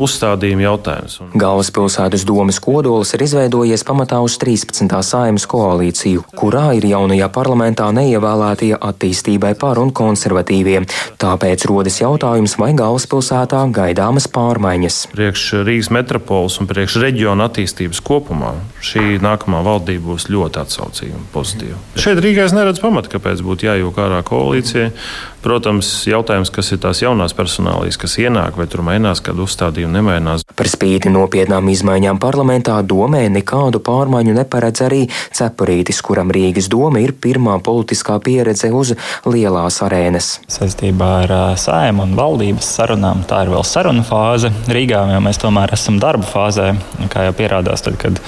uzstādījumu 0.00 0.64
jautājums. 0.64 1.18
Galvaspilsētas 1.38 2.24
domas 2.28 2.60
kodols 2.64 3.12
ir 3.16 3.24
izveidojies 3.26 3.84
pamatā 3.88 4.20
uz 4.24 4.38
13. 4.40 4.88
saimas 5.04 5.44
koalīciju, 5.50 6.24
kurā 6.38 6.70
ir 6.78 6.88
jaunajā 6.88 7.28
parlamentā 7.34 7.90
neievēlētie 7.96 8.72
attīstībai 8.78 9.52
par 9.60 9.82
un 9.82 9.92
konservatīvie. 9.92 10.80
Tāpēc 11.20 11.68
rodas 11.68 12.00
jautājums, 12.00 12.56
vai 12.60 12.72
galvaspilsētā 12.78 13.66
gaidāmas 13.76 14.28
pārmaiņas. 14.32 15.00
Priekš 15.12 15.46
Rīgas 15.68 15.92
metropoles 15.94 16.58
un 16.62 16.70
priekš 16.70 17.00
reģiona 17.04 17.48
attīstības 17.50 18.00
kopumā 18.04 18.54
šī 18.84 19.18
nākamā 19.22 19.60
valdība 19.66 20.14
būs 20.14 20.28
ļoti 20.32 20.62
atsaucīga 20.62 21.18
un 21.18 21.26
pozitīva 21.34 21.57
pozitīva. 21.58 21.78
Šeit 21.98 22.20
Rīgā 22.22 22.46
es 22.46 22.54
neredzu 22.54 22.82
pamatu, 22.82 23.10
kāpēc 23.16 23.42
būtu 23.42 23.68
jājūka 23.68 24.06
ārā 24.06 24.22
koalīcija. 24.26 24.92
Protams, 25.38 25.86
jautājums, 26.08 26.50
kas 26.50 26.72
ir 26.74 26.80
tās 26.82 27.00
jaunās 27.02 27.32
personālijas, 27.32 27.96
kas 27.96 28.16
ienāk, 28.18 28.56
vai 28.58 28.66
tur 28.66 28.82
mainās 28.82 29.22
kādu 29.22 29.44
uzstādījumu, 29.46 29.94
nemainās. 29.94 30.42
Par 30.58 30.66
spīti 30.66 31.12
nopietnām 31.14 31.68
izmaiņām 31.70 32.18
parlamentā 32.18 32.80
domē 32.82 33.28
nekādu 33.30 33.78
pārmaiņu 33.86 34.34
neparedz 34.34 34.82
arī 34.88 35.04
Cepurītis, 35.38 36.02
kuram 36.02 36.32
Rīgas 36.34 36.66
doma 36.70 36.98
ir 37.04 37.14
pirmā 37.14 37.60
politiskā 37.62 38.18
pieredze 38.24 38.72
uz 38.74 38.96
lielās 39.30 39.78
arēnas. 39.86 40.32
Saistībā 40.50 41.12
ar 41.22 41.36
sēmu 41.58 42.08
un 42.08 42.18
valdības 42.18 42.74
sarunām 42.80 43.22
tā 43.30 43.44
ir 43.46 43.54
vēl 43.54 43.66
saruna 43.66 44.02
fāze. 44.06 44.50
Rīgā 44.66 45.06
jau 45.14 45.22
mēs 45.22 45.38
tomēr 45.38 45.78
esam 45.78 46.02
darba 46.02 46.26
fāzē, 46.26 46.72
kā 47.14 47.28
jau 47.28 47.38
pierādās, 47.38 47.86
tad, 47.86 47.94
kad 48.02 48.18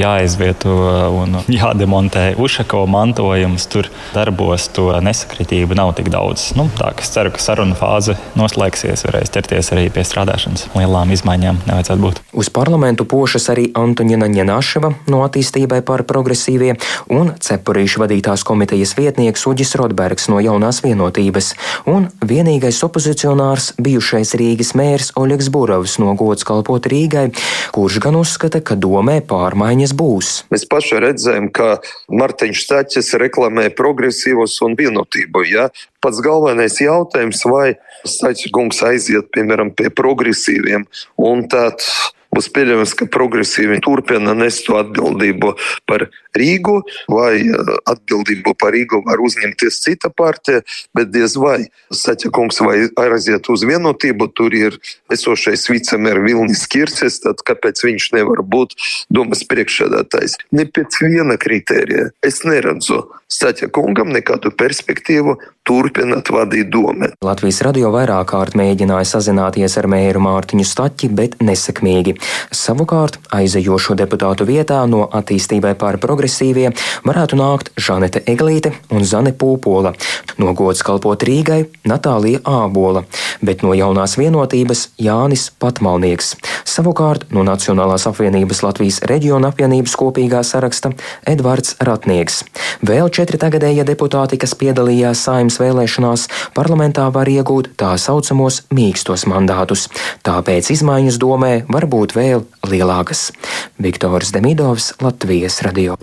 jāizvieto 0.00 0.74
un 1.20 1.40
jādemontē 1.60 2.34
Ušako 2.40 2.84
mantojums, 2.90 3.66
tur 3.70 3.90
darbos 4.14 4.68
to 4.74 4.88
nesakritību 5.04 5.76
nav 5.78 5.94
tik 5.98 6.10
daudz. 6.12 6.50
Nu, 6.58 6.68
tā, 6.78 6.92
es 7.00 7.12
ceru, 7.12 7.32
ka 7.34 7.42
saruna 7.42 7.76
fāze 7.78 8.16
noslēgsies, 8.38 9.04
varēs 9.08 9.32
ķerties 9.34 9.72
arī 9.74 9.88
pie 9.92 10.04
strādāšanas. 10.06 10.68
Lielām 10.76 11.12
izmaiņām 11.14 11.62
nevajadzētu 11.68 12.04
būt. 12.04 12.22
Uz 12.40 12.50
parlamentu 12.54 13.06
pošas 13.08 13.50
arī 13.52 13.68
Antonina 13.78 14.28
Ņenaševa 14.30 14.92
no 15.10 15.22
attīstībai 15.26 15.82
par 15.86 16.04
progresīvie 16.08 16.76
un 17.12 17.32
Cepurīšu 17.40 18.04
vadītās 18.04 18.44
komitejas 18.46 18.94
vietnieks 18.98 19.46
Uģis 19.50 19.76
Rodbergs 19.80 20.28
no 20.32 20.40
jaunās 20.42 20.82
vienotības 20.84 21.52
un 21.90 22.08
vienīgais 22.26 22.80
opozicionārs 22.86 23.72
bijušais 23.82 24.34
Rīgas 24.40 24.74
mērs 24.78 25.12
Oļegs 25.20 25.50
Burovs 25.52 25.98
no 26.02 26.14
gods 26.18 26.46
kalpot 26.46 26.86
Rīgai, 26.90 27.28
kurš 27.74 28.00
gan 28.04 28.18
uzskata, 28.20 28.62
ka 28.64 28.76
domē 28.78 29.20
pārmaiņas 29.26 29.89
būs. 29.96 30.32
Mēs 30.52 30.66
paši 30.70 31.00
redzējām, 31.04 31.50
ka 31.54 31.78
Martiņš 32.12 32.64
Staķis 32.66 33.14
reklamē 33.20 33.68
progresīvos 33.76 34.58
un 34.66 34.76
vienotību. 34.78 35.46
Ja? 35.50 35.70
pats 36.00 36.20
galvenais 36.24 36.80
jautājums, 36.80 37.44
vai 37.44 37.74
Stačs 38.08 38.48
kungs 38.54 38.80
aiziet, 38.86 39.28
piemēram, 39.34 39.74
pie 39.76 39.90
progresīviem, 39.92 40.86
un 41.20 41.44
tad 41.52 41.84
būs 42.34 42.50
pieļaujams, 42.54 42.94
ka 42.98 43.08
progresīvi 43.10 43.80
turpina 43.84 44.34
nest 44.38 44.66
to 44.66 44.78
atbildību 44.80 45.54
par 45.90 46.08
Rīgu, 46.38 46.76
vai 47.10 47.42
eh, 47.42 47.70
atbildību 47.90 48.54
par 48.60 48.74
Rīgu 48.76 49.02
var 49.06 49.22
uzņemties 49.22 49.80
cita 49.84 50.12
partija, 50.14 50.62
bet 50.96 51.10
diez 51.14 51.36
vai 51.40 51.58
Saķakungs 51.94 52.62
vai 52.66 52.76
aiziet 53.02 53.50
uz 53.50 53.64
vienotību, 53.66 54.30
tur 54.38 54.54
ir 54.54 54.78
esošais 55.12 55.66
vicemēra 55.70 56.22
Vilnis 56.24 56.66
Kircis, 56.70 57.20
tad 57.24 57.42
kāpēc 57.46 57.82
viņš 57.86 58.10
nevar 58.18 58.44
būt 58.46 58.76
domas 59.10 59.42
priekšsēdētājs? 59.50 60.38
Ne 60.54 60.68
pēc 60.70 61.02
viena 61.02 61.38
kritērija. 61.40 62.10
Es 62.26 62.44
neredzu 62.46 63.02
Saķakungam 63.30 64.10
nekādu 64.10 64.50
perspektīvu 64.58 65.36
turpināt 65.70 66.30
vadīt 66.34 66.70
domu. 66.72 67.10
Latvijas 67.22 67.60
radio 67.62 67.92
vairāk 67.94 68.32
kārt 68.32 68.56
mēģināja 68.58 69.06
sazināties 69.12 69.76
ar 69.78 69.86
mēru 69.90 70.22
Mārtiņu 70.24 70.64
Staķi, 70.66 71.10
bet 71.14 71.36
nesekmīgi. 71.44 72.16
Savukārt 72.50 73.20
aizejošo 73.36 73.94
deputātu 74.00 74.48
vietā 74.48 74.80
no 74.90 75.04
attīstībai 75.06 75.76
pār 75.78 76.00
progresīvie 76.02 76.72
varētu 77.06 77.38
nākt 77.38 77.70
Žanete 77.78 78.24
Eglīte 78.30 78.72
un 78.90 79.06
Zane 79.06 79.30
Pūpola. 79.30 79.94
No 80.42 80.54
gods 80.58 80.82
kalpot 80.86 81.22
Rīgai 81.22 81.60
Natālija 81.86 82.42
Ābola, 82.42 83.04
bet 83.44 83.62
no 83.62 83.76
jaunās 83.76 84.16
vienotības 84.18 84.88
Jānis 84.98 85.50
Patmalnieks. 85.62 86.34
Savukārt 86.66 87.28
no 87.34 87.44
Nacionālās 87.46 88.08
apvienības 88.10 88.64
Latvijas 88.66 89.00
reģiona 89.10 89.52
apvienības 89.52 89.94
kopīgā 90.00 90.42
saraksta 90.46 90.92
Edvards 91.30 91.76
Ratnieks. 91.84 92.42
Vēl 92.86 93.10
četri 93.20 93.40
tagadējie 93.40 93.84
deputāti, 93.84 94.38
kas 94.40 94.54
piedalījās 94.56 95.26
saimnes 95.26 95.58
vēlēšanās 95.60 96.26
parlamentā 96.56 97.08
var 97.12 97.28
iegūt 97.28 97.74
tā 97.80 97.92
saucamos 98.00 98.62
mīkstos 98.72 99.26
mandātus, 99.28 99.88
tāpēc 100.26 100.72
izmaiņas 100.72 101.20
domē 101.20 101.52
var 101.68 101.88
būt 101.90 102.16
vēl 102.16 102.46
lielākas. 102.70 103.28
Viktors 103.82 104.32
Demidovs, 104.36 104.94
Latvijas 105.04 105.60
radio. 105.66 106.00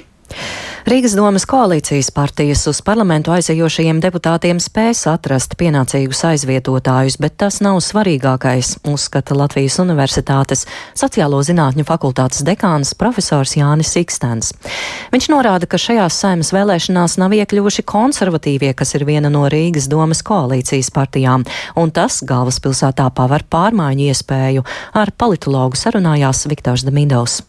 Rīgas 0.87 1.17
domas 1.17 1.43
koalīcijas 1.43 2.13
partijas 2.15 2.61
uz 2.71 2.77
parlamentu 2.85 3.33
aizejošajiem 3.35 3.97
deputātiem 3.99 4.61
spēs 4.63 5.01
atrast 5.11 5.57
pienācīgus 5.59 6.21
aizvietotājus, 6.29 7.17
bet 7.19 7.35
tas 7.43 7.57
nav 7.59 7.81
svarīgākais, 7.83 8.69
uzskata 8.87 9.35
Latvijas 9.35 9.81
Universitātes 9.83 10.63
sociālo 10.95 11.41
zinātņu 11.43 11.83
fakultātes 11.89 12.45
dekāns 12.47 12.93
profesors 12.95 13.57
Jānis 13.59 13.91
Ikstens. 13.99 14.53
Viņš 15.11 15.27
norāda, 15.33 15.67
ka 15.67 15.81
šajās 15.81 16.21
saimas 16.23 16.53
vēlēšanās 16.55 17.17
nav 17.19 17.35
iekļuvuši 17.35 17.83
konservatīvie, 17.83 18.71
kas 18.71 18.95
ir 18.95 19.03
viena 19.11 19.27
no 19.33 19.43
Rīgas 19.51 19.89
domas 19.91 20.23
koalīcijas 20.23 20.93
partijām, 20.95 21.43
un 21.75 21.91
tas 21.91 22.21
galvaspilsētā 22.23 23.09
paver 23.11 23.43
pārmaiņu 23.43 24.07
iespēju. 24.07 24.65
Ar 24.95 25.11
politologu 25.19 25.75
sarunājās 25.75 26.47
Viktors 26.47 26.87
Damīdovs. 26.87 27.41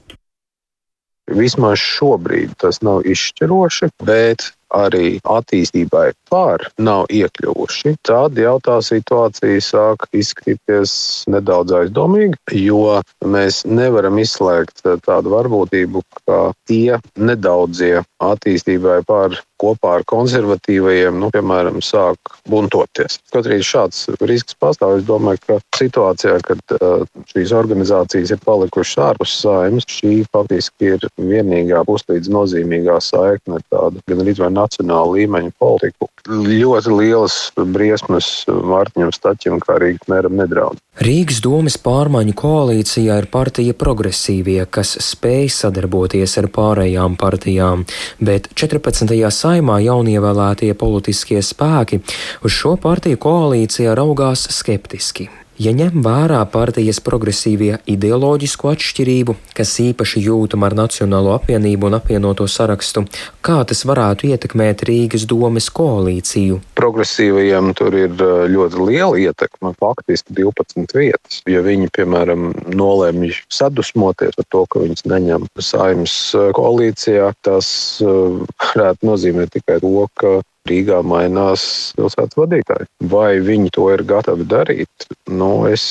Vismaz 1.29 1.81
šobrīd 1.83 2.55
tas 2.63 2.81
nav 2.85 3.05
izšķiroši, 3.09 3.91
bet 4.09 4.51
arī 4.75 5.19
attīstībai 5.25 6.13
pār 6.31 6.67
nav 6.79 7.07
iekļuvuši, 7.15 7.95
tad 8.07 8.39
jau 8.39 8.57
tā 8.65 8.79
situācija 8.85 9.63
sāk 9.65 10.09
izskatīties 10.13 10.93
nedaudz 11.33 11.75
aizdomīgi, 11.83 12.37
jo 12.65 12.99
mēs 13.25 13.65
nevaram 13.69 14.21
izslēgt 14.21 14.85
tādu 15.07 15.35
varbūtību, 15.35 16.05
ka 16.25 16.41
tie 16.69 16.99
nedaudzie 17.17 18.03
attīstībai 18.25 19.01
pār 19.09 19.39
kopā 19.59 19.99
ar 19.99 20.05
konservatīvajiem, 20.09 21.19
nu, 21.19 21.31
piemēram, 21.35 21.81
sāk 21.83 22.37
buntoties. 22.51 23.19
Kaut 23.33 23.49
arī 23.49 23.59
šāds 23.65 24.05
risks 24.31 24.55
pastāv, 24.61 25.01
es 25.01 25.07
domāju, 25.09 25.41
ka 25.49 25.59
situācijā, 25.79 26.37
kad 26.47 26.77
uh, 26.77 27.03
šīs 27.33 27.55
organizācijas 27.59 28.35
ir 28.35 28.43
palikušas 28.45 29.03
ārpus 29.09 29.35
saimnes, 29.43 29.89
šī 29.91 30.21
faktiski 30.31 30.93
ir 30.95 31.09
vienīgā 31.19 31.83
puslīdz 31.89 32.31
nozīmīgā 32.35 33.01
saikne 33.03 33.59
tāda 33.73 34.03
gan 34.07 34.23
arī 34.23 34.37
vai 34.39 34.53
nacionāla 34.59 35.15
līmeņa 35.17 35.55
politiku. 35.59 36.11
Ļoti 36.29 36.93
lielas 36.93 37.39
briesmas 37.57 38.29
Mārtiņam 38.49 39.15
Staķim 39.15 39.63
kā 39.65 39.79
Rīgas 39.81 40.11
mēram 40.11 40.37
nedraud. 40.39 40.81
Rīgas 40.99 41.41
domas 41.45 41.79
pārmaiņu 41.81 42.35
koalīcijā 42.39 43.17
ir 43.23 43.29
partija 43.33 43.77
progresīvie, 43.79 44.61
kas 44.67 44.97
spēj 45.05 45.49
sadarboties 45.55 46.37
ar 46.43 46.51
pārējām 46.53 47.17
partijām, 47.21 47.87
bet 48.21 48.51
14. 48.59 49.15
saimā 49.33 49.79
jaunievēlētie 49.87 50.75
politiskie 50.79 51.43
spēki 51.45 52.03
uz 52.43 52.55
šo 52.55 52.77
partiju 52.83 53.21
koalīcijā 53.23 53.95
raugās 53.99 54.49
skeptiski. 54.59 55.31
Ja 55.59 55.73
ņem 55.75 56.05
vērā 56.05 56.39
partijas 56.55 57.01
progresīvie 57.03 57.81
ideoloģisko 57.91 58.69
atšķirību, 58.77 59.35
kas 59.59 59.73
īpaši 59.83 60.21
jūtama 60.29 60.69
ar 60.69 60.77
Nacionālo 60.79 61.33
apvienību 61.35 61.89
un 61.89 61.97
apvienoto 61.99 62.45
sarakstu, 62.47 63.03
kā 63.43 63.57
tas 63.67 63.83
varētu 63.89 64.29
ietekmēt 64.31 64.85
Rīgas 64.87 65.25
domes 65.27 65.67
koalīciju? 65.75 66.61
Progresīvajiem 66.79 67.73
tur 67.75 67.97
ir 67.99 68.15
ļoti 68.55 68.85
liela 68.87 69.19
ietekme, 69.19 69.73
faktiski 69.83 70.37
12 70.39 70.95
vietas. 70.95 71.41
Ja 71.51 71.65
viņi, 71.67 71.91
piemēram, 71.99 72.53
nolēmj 72.79 73.41
sadusmoties 73.51 74.39
par 74.39 74.47
to, 74.55 74.63
ka 74.71 74.85
viņas 74.85 75.09
neņem 75.11 75.49
saimnes 75.59 76.15
koalīcijā, 76.55 77.33
tas 77.43 77.99
varētu 77.99 79.11
nozīmēt 79.11 79.59
tikai 79.59 79.81
to, 79.83 80.07
ka 80.23 80.39
Rīgā 80.69 81.01
mainās 81.07 81.63
pilsētas 81.99 82.39
vadītāji. 82.39 82.89
Vai 83.13 83.39
viņi 83.45 83.73
to 83.77 83.89
ir 83.95 84.05
gatavi 84.09 84.47
darīt? 84.49 85.09
Nu, 85.29 85.67
es 85.71 85.85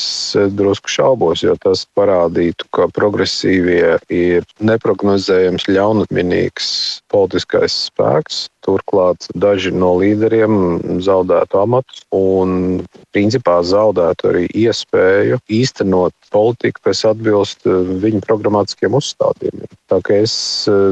drusku 0.58 0.92
šaubos, 0.92 1.44
jo 1.46 1.56
tas 1.64 1.86
parādītu, 1.98 2.68
ka 2.76 2.90
progresīvie 2.94 3.98
ir 4.14 4.46
neprognozējams, 4.60 5.68
ļaunatminīgs 5.72 6.70
politiskais 7.14 7.76
spēks. 7.90 8.46
Turklāt 8.68 9.30
daži 9.32 9.72
no 9.72 9.94
līderiem 10.02 11.00
zaudētu 11.04 11.62
amatus 11.62 12.02
un, 12.12 12.82
principā, 13.16 13.62
zaudētu 13.64 14.28
arī 14.28 14.44
iespēju 14.52 15.40
īstenot 15.48 16.12
politiku, 16.34 16.82
kas 16.90 17.06
atbilst 17.08 17.64
viņu 17.64 18.20
programmatiskiem 18.28 18.98
uzstādījumiem. 19.00 19.70
Tā 19.88 20.02
kā 20.04 20.20
es 20.26 20.36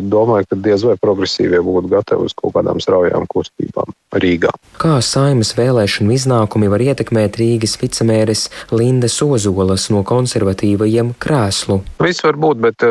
domāju, 0.07 0.47
ka 0.47 0.59
diez 0.63 0.85
vai 0.87 0.95
progresīvie 1.01 1.59
būtu 1.65 1.91
gatavi 1.91 2.29
uz 2.29 2.35
kaut 2.37 2.55
kādām 2.55 2.79
straujām 2.79 3.27
kustībām 3.31 3.91
Rīgā. 4.15 4.53
Kā 4.79 4.95
saimas 5.03 5.51
vēlēšanu 5.57 6.15
iznākumi 6.15 6.71
var 6.71 6.83
ietekmēt 6.85 7.35
Rīgas 7.41 7.75
vicemēres 7.81 8.47
Lindas 8.71 9.19
Ozolas 9.25 9.89
no 9.91 10.05
konservatīvajiem 10.07 11.11
krēslu? 11.19 11.81
Viss 11.99 12.23
var 12.23 12.39
būt, 12.39 12.63
bet 12.63 12.87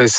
es 0.00 0.16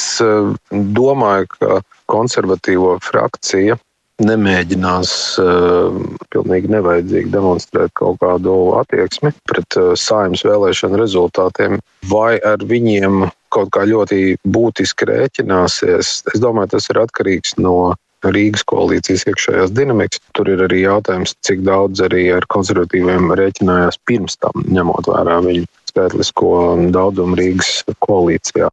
domāju, 0.69 1.49
ka 1.57 1.81
konservatīvo 2.11 2.99
frakcija 3.01 3.79
nemēģinās 4.23 5.11
uh, 5.43 5.97
pilnīgi 6.31 6.71
nevajadzīgi 6.71 7.33
demonstrēt 7.33 7.91
kaut 7.99 8.21
kādu 8.23 8.53
attieksmi 8.79 9.33
pret 9.49 9.77
uh, 9.79 9.91
saimnes 9.99 10.45
vēlēšanu 10.47 10.99
rezultātiem, 11.01 11.79
vai 12.11 12.37
ar 12.39 12.63
viņiem 12.63 13.25
kaut 13.55 13.73
kā 13.75 13.85
ļoti 13.87 14.37
būtiski 14.47 15.09
rēķināsies. 15.09 16.15
Es 16.31 16.43
domāju, 16.43 16.75
tas 16.75 16.89
ir 16.91 17.01
atkarīgs 17.03 17.57
no 17.59 17.95
Rīgas 18.25 18.63
koalīcijas 18.65 19.27
iekšējās 19.29 19.73
dinamikas. 19.75 20.23
Tur 20.33 20.49
ir 20.49 20.63
arī 20.65 20.81
jautājums, 20.85 21.35
cik 21.45 21.61
daudz 21.67 22.01
arī 22.07 22.27
ar 22.33 22.47
konservatīviem 22.49 23.35
rēķinājās 23.37 23.99
pirms 24.09 24.39
tam, 24.41 24.65
ņemot 24.65 25.11
vērā 25.11 25.41
viņu 25.45 25.67
skaitlisko 25.91 26.55
daudzumu 26.95 27.37
Rīgas 27.39 27.83
koalīcijā. 28.07 28.71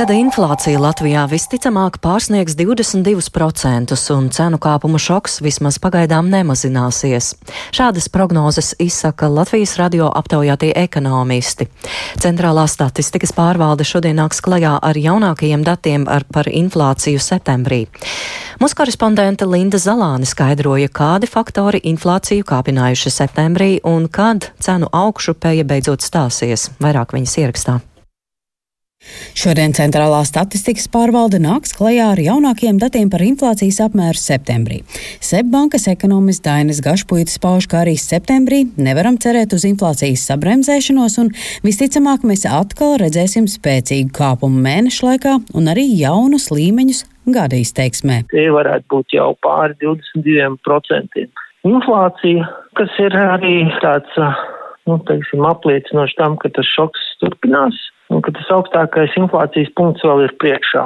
Gada 0.00 0.14
inflācija 0.16 0.80
Latvijā 0.80 1.26
visticamāk 1.28 1.98
pārsniegs 2.00 2.54
22%, 2.56 3.96
un 4.14 4.28
cenu 4.32 4.56
kāpuma 4.56 4.96
šoks 4.96 5.42
vismaz 5.44 5.76
pagaidām 5.76 6.30
nemazināsies. 6.32 7.34
Šādas 7.76 8.08
prognozes 8.08 8.70
izsaka 8.80 9.28
Latvijas 9.28 9.74
radio 9.76 10.06
aptaujātie 10.08 10.70
ekonomisti. 10.86 11.66
Centrālā 12.16 12.64
statistikas 12.64 13.34
pārvalde 13.36 13.84
šodien 13.84 14.16
nāks 14.22 14.40
klajā 14.40 14.78
ar 14.80 14.96
jaunākajiem 14.96 15.68
datiem 15.68 16.08
ar 16.08 16.24
par 16.32 16.48
inflāciju 16.48 17.20
septembrī. 17.20 17.82
Mūsu 18.56 18.80
korespondente 18.80 19.44
Linda 19.44 19.76
Zalāne 19.76 20.24
skaidroja, 20.24 20.88
kādi 20.88 21.28
faktori 21.28 21.84
inflāciju 21.92 22.48
kāpinājuši 22.48 23.12
septembrī 23.20 23.70
un 23.84 24.08
kad 24.08 24.48
cenu 24.64 24.88
augšupēja 24.88 25.68
beidzot 25.68 26.00
stāsies. 26.00 26.70
Vairāk 26.80 27.12
viņas 27.12 27.40
ierakstā. 27.44 27.80
Šodien 29.40 29.72
Centrālā 29.72 30.20
statistikas 30.28 30.84
pārvalde 30.92 31.38
nāks 31.40 31.72
klajā 31.72 32.10
ar 32.12 32.20
jaunākiem 32.20 32.76
datiem 32.82 33.08
par 33.08 33.22
inflācijas 33.24 33.78
apmēru 33.86 34.20
septembrī. 34.20 34.80
Sebbankas 35.24 35.86
ekonomists 35.88 36.44
Dainis 36.44 36.82
Gašpuitis 36.84 37.38
pauž, 37.40 37.68
ka 37.70 37.80
arī 37.80 37.94
septembrī 37.96 38.66
nevaram 38.76 39.16
cerēt 39.22 39.54
uz 39.56 39.64
inflācijas 39.68 40.26
sabremzēšanos, 40.28 41.16
un 41.22 41.30
visticamāk 41.64 42.26
mēs 42.28 42.44
atkal 42.50 42.98
redzēsim 43.00 43.48
spēcīgu 43.48 44.12
kāpumu 44.18 44.60
mēnešu 44.66 45.08
laikā 45.08 45.36
un 45.56 45.70
arī 45.72 45.86
jaunus 46.00 46.50
līmeņus 46.52 47.06
gada 47.32 47.56
izteiksmē. 47.60 48.24
Tie 48.34 48.48
varētu 48.52 48.84
būt 48.92 49.16
jau 49.16 49.30
pāri 49.46 49.78
22%. 49.80 51.24
inflācija, 51.70 52.50
kas 52.76 53.00
ir 53.00 53.16
arī 53.16 53.56
tāds, 53.80 54.20
nu, 54.84 55.00
teiksim, 55.08 55.48
apliecinoši 55.48 56.20
tam, 56.20 56.36
ka 56.40 56.52
tas 56.52 56.68
šoks 56.76 57.08
turpinās 57.24 57.80
un 58.10 58.22
ka 58.24 58.34
tas 58.36 58.50
augstākais 58.54 59.16
inflācijas 59.18 59.70
punkts 59.78 60.04
vēl 60.06 60.26
ir 60.26 60.34
priekšā. 60.42 60.84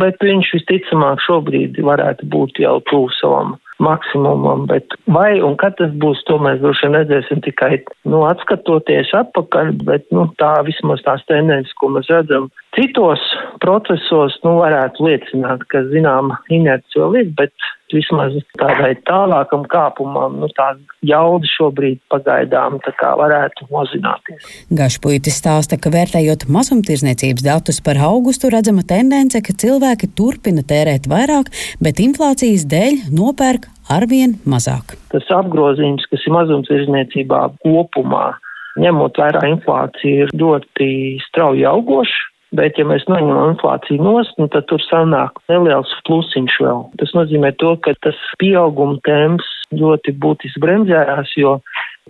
Bet 0.00 0.22
viņš 0.24 0.54
visticamāk 0.56 1.22
šobrīd 1.24 1.78
varētu 1.86 2.26
būt 2.32 2.60
jau 2.62 2.78
tuvu 2.90 3.12
savam 3.18 3.54
maksimumam, 3.82 4.66
bet 4.70 4.94
vai 5.10 5.40
un 5.42 5.56
kad 5.58 5.74
tas 5.80 5.90
būs, 6.02 6.22
to 6.28 6.38
mēs 6.42 6.60
droši 6.62 6.86
vien 6.86 6.98
redzēsim 7.00 7.40
tikai, 7.44 7.80
nu, 8.06 8.22
atskatoties 8.28 9.10
atpakaļ, 9.18 9.72
bet, 9.88 10.06
nu, 10.14 10.28
tā 10.38 10.52
vismaz 10.66 11.02
tās 11.06 11.24
tendences, 11.30 11.74
ko 11.80 11.90
mēs 11.96 12.10
redzam 12.12 12.50
citos 12.74 13.22
procesos, 13.62 14.36
nu, 14.44 14.58
varētu 14.60 15.06
liecināt, 15.06 15.64
ka, 15.72 15.84
zinām, 15.92 16.34
inerts 16.52 16.96
vēl 16.98 17.20
ir, 17.22 17.30
bet 17.38 17.52
vismaz 17.94 18.34
tādai 18.58 18.92
tālākam 19.06 19.64
kāpumam, 19.70 20.38
nu, 20.42 20.48
tā 20.56 20.72
jauda 21.06 21.48
šobrīd 21.48 22.00
pagaidām 22.12 22.80
varētu 22.82 23.68
mozināties. 23.70 24.48
Gašpuitis 24.74 25.38
stāsta, 25.40 25.78
ka 25.78 25.92
vērtējot 25.94 26.48
mazumtirzniecības 26.50 27.46
datus 27.46 27.80
par 27.84 28.00
augustu, 28.02 28.50
redzama 28.52 28.84
tendence, 28.86 29.40
ka 29.44 29.54
cilvēki 29.64 30.10
turpina 30.18 30.66
tērēt 30.66 31.08
vairāk, 31.10 31.52
bet 31.84 32.02
inflācijas 32.02 32.66
dēļ 32.70 33.06
nopērk 33.14 33.70
arvien 33.94 34.38
mazāk. 34.48 34.96
Tas 35.14 35.28
apgrozījums, 35.30 36.06
kas 36.10 36.24
ir 36.26 36.34
mazumtirdzniecībā 36.34 37.46
kopumā, 37.62 38.32
ņemot 38.80 39.18
vērā 39.20 39.44
inflāciju, 39.52 40.26
ir 40.26 40.38
ļoti 40.40 40.88
strauji 41.28 41.66
augošs. 41.70 42.22
Bet, 42.54 42.78
ja 42.78 42.86
mēs 42.86 43.02
noņemam 43.10 43.54
inflāciju 43.54 44.04
nost, 44.04 44.36
nu, 44.38 44.46
tad 44.52 44.68
tur 44.70 44.82
sanāk 44.86 45.40
neliels 45.50 45.90
plusiņš 46.06 46.58
vēl. 46.62 46.84
Tas 47.00 47.14
nozīmē 47.16 47.50
to, 47.58 47.74
ka 47.82 47.96
tas 48.06 48.18
pieauguma 48.38 49.00
temps 49.06 49.48
ļoti 49.74 50.14
būtiski 50.22 50.62
bremzējās, 50.62 51.34
jo 51.40 51.56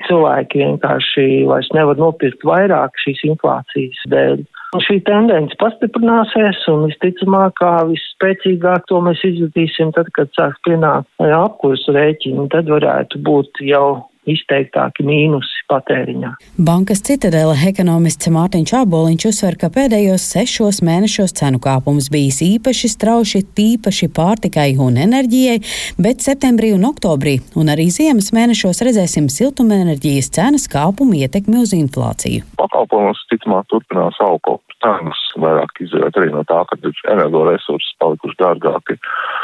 cilvēki 0.08 0.60
vienkārši 0.60 1.26
vairs 1.48 1.70
nevar 1.76 2.00
nopirkt 2.00 2.44
vairāk 2.44 2.98
šīs 3.04 3.24
inflācijas 3.30 4.04
dēļ. 4.12 4.44
Un 4.74 4.82
šī 4.82 4.98
tendence 5.06 5.54
pastiprināsies, 5.60 6.64
un 6.72 6.88
visticamāk, 6.90 7.62
visspēcīgāk 7.92 8.88
to 8.90 8.98
mēs 9.06 9.22
izjutīsim 9.28 9.92
tad, 9.94 10.10
kad 10.16 10.32
sāks 10.34 10.58
pienākt 10.66 11.06
apkursu 11.22 11.94
rēķini, 11.94 12.48
tad 12.50 12.72
varētu 12.72 13.22
būt 13.22 13.62
jau 13.68 13.86
izteiktāki 14.30 15.04
mīnusi 15.06 15.64
patēriņā. 15.70 16.32
Bankas 16.68 17.02
citadela 17.06 17.54
ekonomists 17.68 18.30
Mārtiņš 18.34 18.74
Āboliņš 18.80 19.26
uzsver, 19.30 19.58
ka 19.60 19.70
pēdējos 19.74 20.26
sešos 20.34 20.80
mēnešos 20.86 21.36
cenu 21.40 21.60
kāpums 21.62 22.10
bijis 22.12 22.40
īpaši 22.44 22.90
strauši, 22.94 23.44
tīpaši 23.56 24.10
pārtikai 24.14 24.70
un 24.80 24.98
enerģijai, 25.04 25.60
bet 25.98 26.24
septembrī 26.24 26.74
un 26.76 26.88
oktobrī 26.90 27.38
un 27.58 27.72
arī 27.72 27.88
ziemas 27.94 28.32
mēnešos 28.36 28.84
redzēsim 28.88 29.30
siltumenerģijas 29.32 30.32
cenas 30.34 30.68
kāpumu 30.72 31.20
ietekmi 31.24 31.62
uz 31.62 31.74
inflāciju. 31.76 32.44
Pakalpojums, 32.60 33.24
ticamāk, 33.32 33.68
turpinās 33.72 34.20
augt 34.24 34.73
cenas 34.84 35.20
vairāk 35.40 35.80
izdarīt 35.82 36.18
arī 36.20 36.30
no 36.34 36.44
tā, 36.48 36.60
ka 36.68 36.78
energoresursi 37.12 37.96
palikuši 38.02 38.38
dārgāki. 38.40 38.98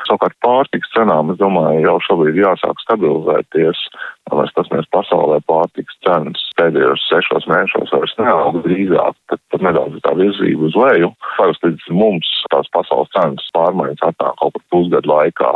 Savukārt 0.09 0.37
pārtiks 0.45 0.93
cenām, 0.95 1.33
es 1.33 1.41
domāju, 1.41 1.83
jau 1.87 1.97
šobrīd 2.07 2.41
jāsāk 2.41 2.83
stabilizēties. 2.85 3.85
Mēs 4.31 4.53
paskatāmies 4.55 4.87
pasaulē 4.95 5.41
pārtiks 5.51 5.97
cenas 6.07 6.43
pēdējos 6.61 7.07
sešos 7.11 7.49
mēnešos 7.51 7.91
vairs 7.97 8.15
neaug 8.21 8.61
drīzāk, 8.67 9.17
tad, 9.33 9.43
tad 9.51 9.65
nedaudz 9.67 9.99
tā 10.05 10.15
virzība 10.19 10.69
uz 10.69 10.77
leju. 10.79 11.11
Parasti 11.39 11.73
līdz 11.73 11.89
mums 11.97 12.31
tās 12.53 12.71
pasaules 12.77 13.11
cenas 13.17 13.49
pārmaiņas 13.57 14.07
atnāk 14.13 14.39
kaut 14.39 14.55
kur 14.55 14.67
pusgadu 14.75 15.11
laikā. 15.11 15.53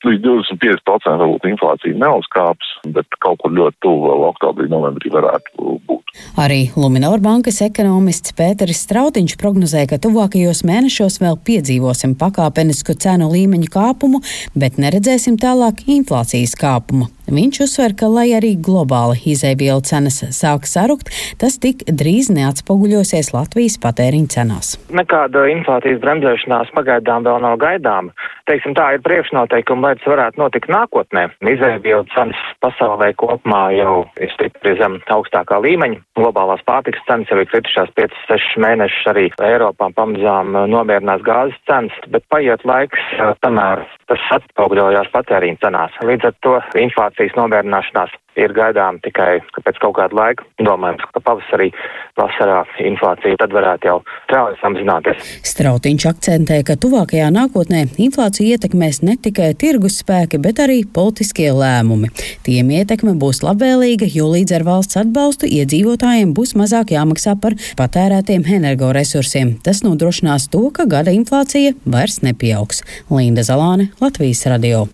Līdz 0.00 0.24
25% 0.24 1.20
varbūt 1.20 1.44
inflācija 1.50 1.98
neuzkāps, 2.00 2.70
bet 2.96 3.20
kaut 3.20 3.42
kur 3.42 3.52
ļoti 3.52 3.76
tuvu 3.84 4.08
vēl 4.08 4.22
oktobrī, 4.30 4.68
novembrī 4.72 5.12
varētu 5.12 5.76
būt. 5.84 6.14
Arī 6.40 6.70
Luminor 6.74 7.20
bankas 7.22 7.60
ekonomists 7.62 8.32
Pēteris 8.38 8.80
Strautiņš 8.86 9.36
prognozē, 9.38 9.84
ka 9.90 10.00
tuvākajos 10.02 10.64
mēnešos 10.66 11.20
vēl 11.22 11.36
piedzīvosim 11.46 12.16
pakāpenisku 12.18 12.96
cenu 12.96 13.28
līmeņu 13.34 13.70
kāpumu, 13.70 14.22
bet 14.56 14.80
neredzēsim 14.80 15.36
tālāk 15.40 15.84
inflācijas 15.86 16.56
kāpumu. 16.58 17.10
Viņš 17.30 17.60
uzsver, 17.62 17.92
ka, 17.94 18.08
lai 18.10 18.32
arī 18.34 18.56
globāli 18.58 19.20
izēvielu 19.30 19.84
cenas 19.86 20.18
sāk 20.34 20.66
sarukt, 20.66 21.12
tas 21.38 21.60
tik 21.62 21.84
drīz 21.86 22.32
neatspoguļosies 22.34 23.30
Latvijas 23.36 23.78
patēriņa 23.84 24.34
cenās. 24.34 24.72
Nekāda 24.90 25.44
inflācijas 25.52 26.02
bremzēšanās 26.02 26.74
pagaidām 26.74 27.28
vēl 27.28 27.38
nav 27.44 27.60
gaidāma. 27.62 28.10
Teiksim, 28.50 28.74
tā 28.74 28.96
ir 28.96 29.04
priekšnoteikumi, 29.06 29.89
lai 29.90 29.98
tas 29.98 30.10
varētu 30.12 30.40
notikt 30.40 30.70
nākotnē. 30.70 31.26
Izēvielu 31.50 32.06
cenas 32.14 32.38
pasaulē 32.62 33.10
kopumā 33.18 33.62
jau 33.74 34.04
ir 34.22 34.30
stipri 34.34 34.76
zem 34.78 35.00
augstākā 35.10 35.58
līmeņa. 35.64 36.00
Globālās 36.18 36.62
pārtikas 36.68 37.02
cenas 37.08 37.30
jau 37.30 37.40
ir 37.40 37.50
kritušās 37.50 37.90
5-6 37.98 38.62
mēnešus, 38.62 39.08
arī 39.10 39.26
Eiropā 39.42 39.90
pamazām 39.96 40.54
nomierinās 40.70 41.24
gāzes 41.26 41.58
cenas, 41.66 41.96
bet 42.14 42.26
paiet 42.30 42.64
laiks, 42.68 43.02
tamēr 43.42 43.84
tas 44.10 44.26
atspoguļojās 44.38 45.10
patēriņa 45.14 45.62
cenās. 45.64 46.00
Līdz 46.06 46.30
ar 46.30 46.38
to 46.46 46.56
inflācijas 46.78 47.36
nomierināšanās 47.38 48.14
ir 48.38 48.54
gaidām 48.54 49.00
tikai 49.04 49.40
pēc 49.64 49.80
kaut 49.82 49.96
kāda 49.98 50.16
laika. 50.16 50.46
Domājams, 50.62 51.04
ka 51.14 51.22
pavasarī, 51.24 51.70
vasarā 52.18 52.60
inflācija 52.84 53.38
tad 53.40 53.54
varētu 53.54 53.88
jau 53.88 53.96
strauji 54.26 54.58
samazināties. 54.60 55.32
Strautiņš 55.50 56.06
akcentē, 56.10 56.60
ka 56.66 56.76
tuvākajā 56.80 57.30
nākotnē 57.34 57.86
inflāciju 58.02 58.54
ietekmēs 58.54 59.02
ne 59.06 59.16
tikai 59.20 59.52
tirgus 59.58 60.00
spēki, 60.04 60.40
bet 60.42 60.62
arī 60.62 60.82
politiskie 60.84 61.50
lēmumi. 61.56 62.12
Tiem 62.46 62.72
ietekme 62.80 63.16
būs 63.20 63.42
labvēlīga, 63.46 64.08
jo 64.14 64.30
līdz 64.34 64.58
ar 64.60 64.66
valsts 64.68 65.00
atbalstu 65.00 65.50
iedzīvotājiem 65.50 66.34
būs 66.36 66.54
mazāk 66.60 66.94
jāmaksā 66.96 67.36
par 67.42 67.58
patērētiem 67.80 68.46
energoresursiem. 68.60 69.56
Tas 69.64 69.84
nodrošinās 69.86 70.50
to, 70.52 70.66
ka 70.74 70.88
gada 70.90 71.14
inflācija 71.14 71.76
vairs 71.84 72.20
nepieaugs. 72.26 72.84
Linda 73.10 73.46
Zalāne, 73.46 73.90
Latvijas 74.02 74.46
radio. 74.50 74.86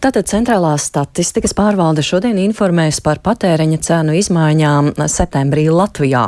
Tātad 0.00 0.30
centrālās 0.30 0.86
statistikas 0.88 1.52
pārvalde 1.52 2.00
šodien 2.00 2.38
informēs 2.40 3.02
par 3.04 3.18
patēriņa 3.20 3.78
cenu 3.84 4.14
izmaiņām 4.16 4.94
septembrī 4.96 5.66
Latvijā. 5.68 6.22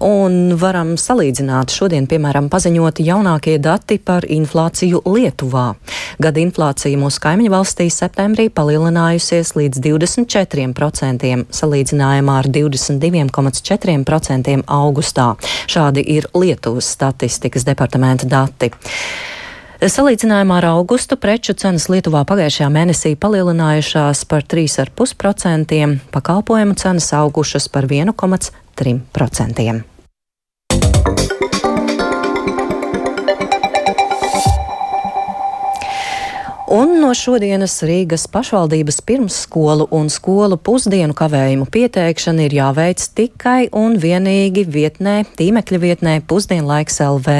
Un 0.00 0.56
varam 0.56 0.94
salīdzināt 0.96 1.68
šodien, 1.76 2.08
piemēram, 2.08 2.48
paziņoti 2.48 3.04
jaunākie 3.04 3.58
dati 3.60 4.00
par 4.00 4.24
inflāciju 4.24 5.04
Lietuvā. 5.04 5.76
Gada 6.24 6.40
inflācija 6.40 6.96
mūsu 6.96 7.20
kaimiņu 7.26 7.52
valstīs 7.52 8.00
septembrī 8.00 8.48
palielinājusies 8.48 9.52
līdz 9.60 9.84
24%, 9.84 11.52
salīdzinājumā 11.60 12.40
ar 12.40 12.48
22,4% 12.56 14.60
augustā. 14.80 15.34
Šādi 15.68 16.00
ir 16.16 16.32
Lietuvas 16.32 16.88
statistikas 16.96 17.68
departamenta 17.68 18.24
dati. 18.24 18.72
Salīdzinājumā 19.78 20.56
ar 20.58 20.64
augustu 20.72 21.14
preču 21.22 21.54
cenas 21.54 21.84
Lietuvā 21.86 22.24
pagājušajā 22.26 22.66
mēnesī 22.74 23.12
palielinājušās 23.14 24.24
par 24.26 24.42
3,5%, 24.42 25.78
pakalpojumu 26.10 26.74
cenas 26.82 27.12
augušas 27.14 27.70
par 27.70 27.86
1,3%. 27.86 29.97
Un 36.68 36.98
no 37.00 37.14
šodienas 37.16 37.78
Rīgas 37.80 38.26
pašvaldības 38.28 38.98
pirmsskolu 39.08 39.86
un 39.96 40.10
skolu 40.12 40.58
pusdienu 40.60 41.14
kavējumu 41.16 41.64
pieteikšana 41.72 42.44
ir 42.44 42.56
jāveic 42.58 43.06
tikai 43.16 43.70
un 43.72 43.96
vienīgi 43.96 44.66
vietnē, 44.68 45.14
tīmekļa 45.40 45.80
vietnē 45.80 46.14
pusdienlaiks 46.28 47.00
LV, 47.06 47.38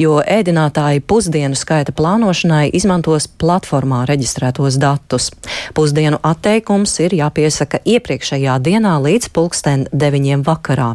jo 0.00 0.16
ēdinātāji 0.24 1.04
pusdienu 1.04 1.58
skaita 1.58 1.92
plānošanai 1.92 2.70
izmantos 2.72 3.28
platformā 3.28 4.06
reģistrētos 4.08 4.80
datus. 4.80 5.28
Pusdienu 5.76 6.22
atteikums 6.24 6.96
ir 7.04 7.20
jāpiesaka 7.20 7.84
iepriekšējā 7.84 8.56
dienā 8.64 8.96
līdz 9.04 9.34
pulksten 9.36 9.88
deviņiem 9.92 10.48
vakarā. 10.48 10.94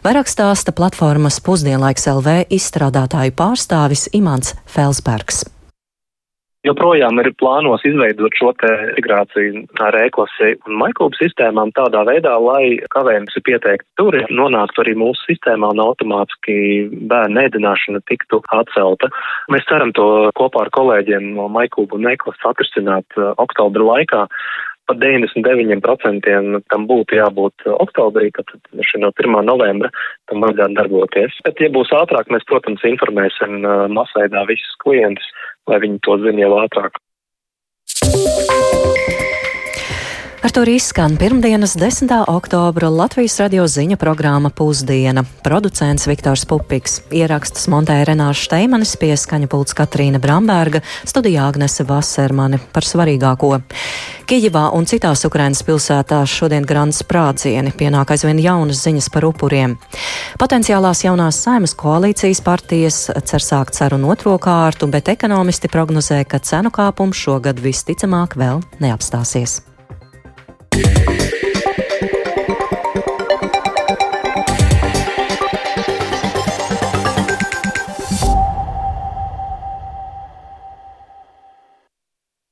Vairāk 0.00 0.32
stāsta 0.32 0.72
platformas 0.72 1.42
pusdienlaiks 1.44 2.08
LV 2.08 2.46
izstrādātāju 2.48 3.36
pārstāvis 3.36 4.08
Imants 4.16 4.56
Felsbergs 4.64 5.44
joprojām 6.66 7.18
ir 7.22 7.30
plānos 7.40 7.84
izveidot 7.86 8.34
šo 8.38 8.52
te 8.60 8.70
integrāciju 8.92 9.64
ar 9.82 9.96
e-klasi 10.02 10.54
un 10.68 10.78
maiklubu 10.82 11.18
sistēmām 11.18 11.72
tādā 11.76 12.04
veidā, 12.08 12.34
lai 12.38 12.78
kavējums 12.94 13.38
pieteikti 13.46 13.88
tur, 14.00 14.16
nonāktu 14.30 14.84
arī 14.84 14.96
mūsu 14.98 15.26
sistēmā 15.30 15.72
un 15.74 15.82
automātiski 15.84 16.56
bērnu 17.10 17.46
ēdināšana 17.46 18.02
tiktu 18.10 18.42
atcelta. 18.54 19.10
Mēs 19.52 19.66
ceram 19.70 19.94
to 19.96 20.08
kopā 20.38 20.66
ar 20.66 20.74
kolēģiem 20.74 21.32
no 21.36 21.48
maiklubu 21.52 21.98
un 21.98 22.10
e-klases 22.12 22.52
atrisināt 22.52 23.18
uh, 23.18 23.32
oktobra 23.42 23.88
laikā 23.94 24.26
pat 24.90 24.98
99% 24.98 26.62
tam 26.72 26.86
būtu 26.90 27.16
jābūt 27.16 27.66
oktobrī, 27.70 28.32
tad 28.34 28.50
no 28.98 29.12
1. 29.14 29.36
novembra 29.46 29.92
tam 30.30 30.42
vajadzētu 30.42 30.78
darboties. 30.78 31.38
Bet, 31.46 31.62
ja 31.62 31.70
būs 31.72 31.92
ātrāk, 31.94 32.30
mēs, 32.34 32.44
protams, 32.50 32.82
informēsim 32.90 33.62
uh, 33.62 33.86
masveidā 33.92 34.42
visus 34.50 34.74
klientus 34.82 35.28
lai 35.70 35.78
viņi 35.84 36.02
to 36.06 36.18
zina 36.24 36.44
jau 36.44 36.58
ātrāk. 36.62 36.98
Ar 40.42 40.50
to 40.50 40.64
izskan 40.66 41.16
pirmdienas 41.16 41.76
10. 41.76 42.24
oktobra 42.26 42.88
Latvijas 42.88 43.38
radio 43.40 43.62
ziņa 43.66 43.96
programma 43.96 44.50
Pusdiena. 44.50 45.22
Producents 45.44 46.08
Viktors 46.10 46.42
Pupiks, 46.50 46.96
ierakstus 47.14 47.68
montēja 47.70 48.08
Renāša 48.08 48.48
Steimanis, 48.48 48.96
pieskaņa 48.98 49.46
pults 49.46 49.78
Katrīna 49.78 50.18
Bramberga, 50.18 50.82
studijā 51.06 51.46
Agnese 51.46 51.86
Vasermani 51.86 52.58
par 52.74 52.82
svarīgāko. 52.82 53.52
Kijivā 54.26 54.66
un 54.74 54.90
citās 54.90 55.22
Ukrainas 55.30 55.62
pilsētās 55.62 56.34
šodien 56.34 56.66
grāns 56.66 57.04
sprādzieni, 57.06 57.70
pienāk 57.78 58.10
aizvien 58.10 58.42
jaunas 58.42 58.82
ziņas 58.82 59.12
par 59.14 59.30
upuriem. 59.30 59.78
Potenciālās 60.42 61.06
jaunās 61.06 61.38
saimas 61.38 61.78
koalīcijas 61.78 62.42
partijas 62.42 63.04
cer 63.14 63.46
sākt 63.46 63.78
sarunu 63.78 64.10
otro 64.10 64.34
kārtu, 64.42 64.90
bet 64.90 65.14
ekonomisti 65.14 65.70
prognozē, 65.70 66.24
ka 66.26 66.42
cenu 66.42 66.74
kāpums 66.74 67.28
šogad 67.28 67.62
visticamāk 67.62 68.34
vēl 68.34 68.66
neapstāsies. 68.82 69.62
Yeah. 70.74 71.31